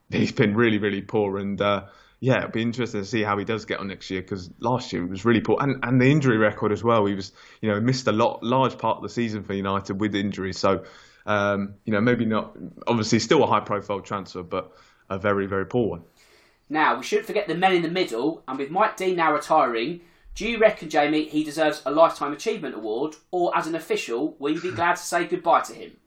[0.09, 1.61] he's been really really poor and.
[1.61, 1.86] Uh,
[2.20, 4.91] yeah, it'll be interesting to see how he does get on next year because last
[4.91, 7.05] year he was really poor, and and the injury record as well.
[7.05, 10.15] He was, you know, missed a lot, large part of the season for United with
[10.15, 10.57] injuries.
[10.57, 10.84] So,
[11.28, 12.57] um, you know, maybe not.
[12.88, 14.74] Obviously, still a high-profile transfer, but
[15.10, 16.03] a very, very poor one.
[16.70, 20.01] Now, we shouldn't forget the men in the middle, and with Mike Dean now retiring,
[20.36, 24.53] do you reckon, Jamie, he deserves a Lifetime Achievement Award, or as an official, will
[24.53, 25.97] you be glad to say goodbye to him?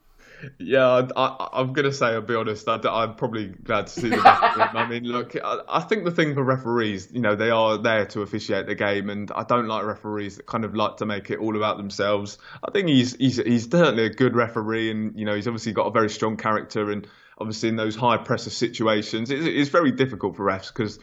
[0.59, 4.09] Yeah, I, am going to say, I'll be honest, I, am probably glad to see
[4.09, 4.77] the back of him.
[4.77, 8.07] I mean, look, I, I, think the thing for referees, you know, they are there
[8.07, 11.31] to officiate the game, and I don't like referees that kind of like to make
[11.31, 12.39] it all about themselves.
[12.67, 15.87] I think he's he's he's certainly a good referee, and you know, he's obviously got
[15.87, 17.07] a very strong character, and
[17.41, 20.99] obviously in those high pressure situations, it's, it's very difficult for refs because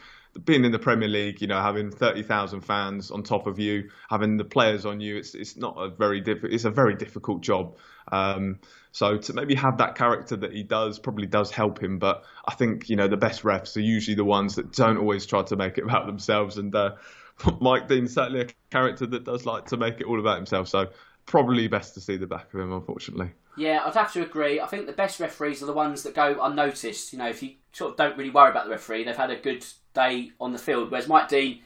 [0.45, 3.89] being in the Premier League, you know, having thirty thousand fans on top of you,
[4.09, 7.41] having the players on you, it's it's not a very diff- it's a very difficult
[7.41, 7.77] job.
[8.11, 8.59] Um,
[8.91, 11.99] so to maybe have that character that he does probably does help him.
[11.99, 15.25] But I think you know the best refs are usually the ones that don't always
[15.25, 16.57] try to make it about themselves.
[16.57, 16.95] And uh,
[17.61, 20.67] Mike Dean's certainly a character that does like to make it all about himself.
[20.67, 20.87] So
[21.27, 23.31] probably best to see the back of him, unfortunately.
[23.57, 24.59] Yeah, I'd have to agree.
[24.59, 27.13] I think the best referees are the ones that go unnoticed.
[27.13, 29.35] You know, if you sort of don't really worry about the referee, they've had a
[29.35, 30.89] good day on the field.
[30.89, 31.61] Whereas Mike Dean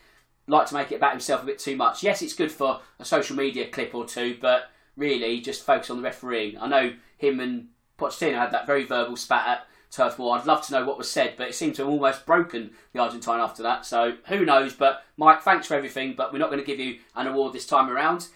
[0.47, 2.03] like to make it about himself a bit too much.
[2.03, 5.97] Yes, it's good for a social media clip or two, but really just focus on
[5.97, 6.57] the refereeing.
[6.57, 10.37] I know him and Pochettino had that very verbal spat at Turf Moor.
[10.37, 12.99] I'd love to know what was said, but it seemed to have almost broken the
[12.99, 13.85] Argentine after that.
[13.85, 14.73] So who knows?
[14.73, 16.13] But Mike, thanks for everything.
[16.15, 18.27] But we're not going to give you an award this time around.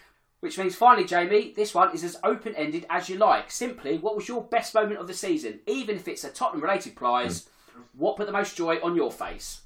[0.45, 3.49] Which means finally, Jamie, this one is as open ended as you like.
[3.49, 5.59] Simply, what was your best moment of the season?
[5.65, 7.49] Even if it's a Tottenham related prize,
[7.93, 9.61] what put the most joy on your face?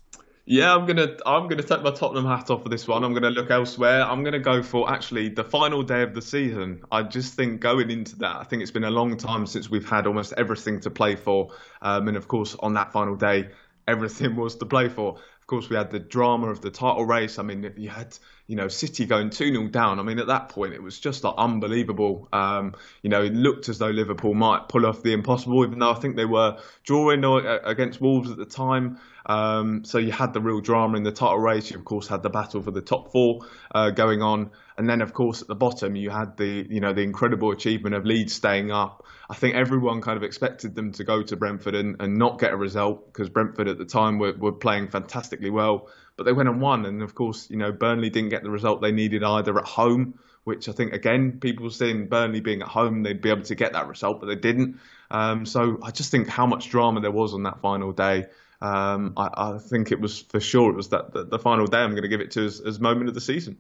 [0.46, 3.04] Yeah, I'm gonna I'm gonna take my Tottenham hat off for this one.
[3.04, 4.04] I'm gonna look elsewhere.
[4.04, 6.82] I'm gonna go for actually the final day of the season.
[6.94, 9.88] I just think going into that, I think it's been a long time since we've
[9.88, 11.52] had almost everything to play for,
[11.82, 13.50] um, and of course on that final day,
[13.90, 17.38] everything was to play for Of course, we had the drama of the title race.
[17.38, 18.18] I mean, you had,
[18.50, 20.00] you know, City going 2 0 down.
[20.00, 22.28] I mean, at that point, it was just like unbelievable.
[22.34, 22.74] Um,
[23.04, 26.00] you know, it looked as though Liverpool might pull off the impossible, even though I
[26.00, 28.98] think they were drawing against Wolves at the time.
[29.28, 31.70] Um, so you had the real drama in the title race.
[31.70, 33.42] You, of course, had the battle for the top four
[33.76, 34.50] uh, going on.
[34.80, 37.94] And then, of course, at the bottom, you had the, you know, the incredible achievement
[37.94, 39.06] of Leeds staying up.
[39.30, 42.52] I think everyone kind of expected them to go to Brentford and, and not get
[42.52, 45.90] a result because Brentford at the time were, were playing fantastically well,
[46.20, 46.86] but they went and won.
[46.86, 50.20] And of course, you know, Burnley didn't get the result they needed either at home,
[50.44, 53.72] which I think again people seeing Burnley being at home they'd be able to get
[53.72, 54.82] that result, but they didn't.
[55.10, 58.26] Um, so I just think how much drama there was on that final day.
[58.62, 61.78] Um, I, I, think it was for sure it was that the, the final day
[61.78, 63.58] I'm going to give it to as, as moment of the season.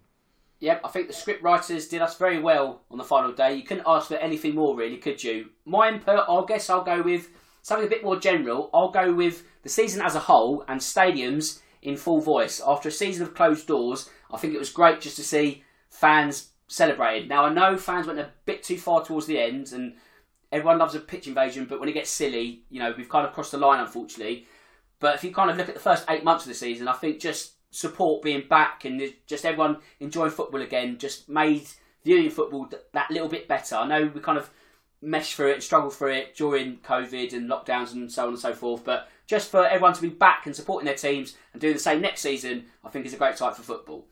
[0.60, 3.56] Yep, I think the script writers did us very well on the final day.
[3.56, 5.52] You couldn't ask for anything more, really, could you?
[5.66, 7.30] My input, I guess I'll go with
[7.62, 8.70] something a bit more general.
[8.74, 12.62] I'll go with the season as a whole and stadiums in full voice.
[12.66, 16.50] After a season of closed doors, I think it was great just to see fans
[16.68, 17.30] celebrated.
[17.30, 19.96] Now, I know fans went a bit too far towards the end, and
[20.52, 23.34] everyone loves a pitch invasion, but when it gets silly, you know, we've kind of
[23.34, 24.46] crossed the line, unfortunately.
[25.00, 26.94] But if you kind of look at the first eight months of the season, I
[26.94, 31.68] think just support being back and just everyone enjoying football again just made
[32.04, 33.76] viewing football that little bit better.
[33.76, 34.50] I know we kind of
[35.02, 38.40] meshed through it and struggled through it during COVID and lockdowns and so on and
[38.40, 41.74] so forth, but just for everyone to be back and supporting their teams and doing
[41.74, 44.08] the same next season, I think is a great time for football.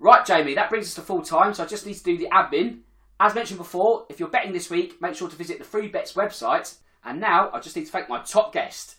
[0.00, 2.28] Right, Jamie, that brings us to full time, so I just need to do the
[2.32, 2.80] admin.
[3.20, 6.14] As mentioned before, if you're betting this week, make sure to visit the Free Bets
[6.14, 6.74] website.
[7.04, 8.96] And now I just need to thank my top guest.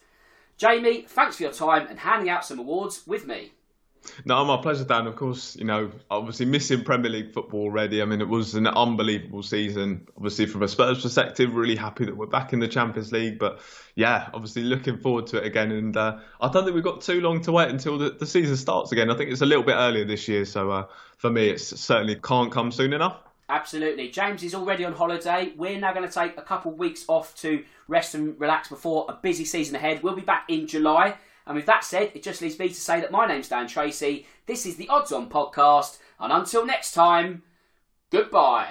[0.56, 3.52] Jamie, thanks for your time and handing out some awards with me.
[4.26, 5.08] No, my pleasure, Dan.
[5.08, 8.02] Of course, you know, obviously missing Premier League football already.
[8.02, 10.08] I mean, it was an unbelievable season.
[10.16, 13.40] Obviously, from a Spurs perspective, really happy that we're back in the Champions League.
[13.40, 13.60] But
[13.96, 15.72] yeah, obviously looking forward to it again.
[15.72, 18.58] And uh, I don't think we've got too long to wait until the, the season
[18.58, 19.10] starts again.
[19.10, 20.46] I think it's a little bit earlier this year.
[20.46, 20.86] So uh,
[21.18, 23.18] for me, it certainly can't come soon enough.
[23.50, 24.10] Absolutely.
[24.10, 25.54] James is already on holiday.
[25.58, 29.08] We're now going to take a couple of weeks off to rest and relax before
[29.10, 30.04] a busy season ahead.
[30.04, 31.16] We'll be back in July.
[31.50, 34.28] And with that said, it just leaves me to say that my name's Dan Tracy.
[34.46, 35.98] This is the Odds On podcast.
[36.20, 37.42] And until next time,
[38.12, 38.70] goodbye.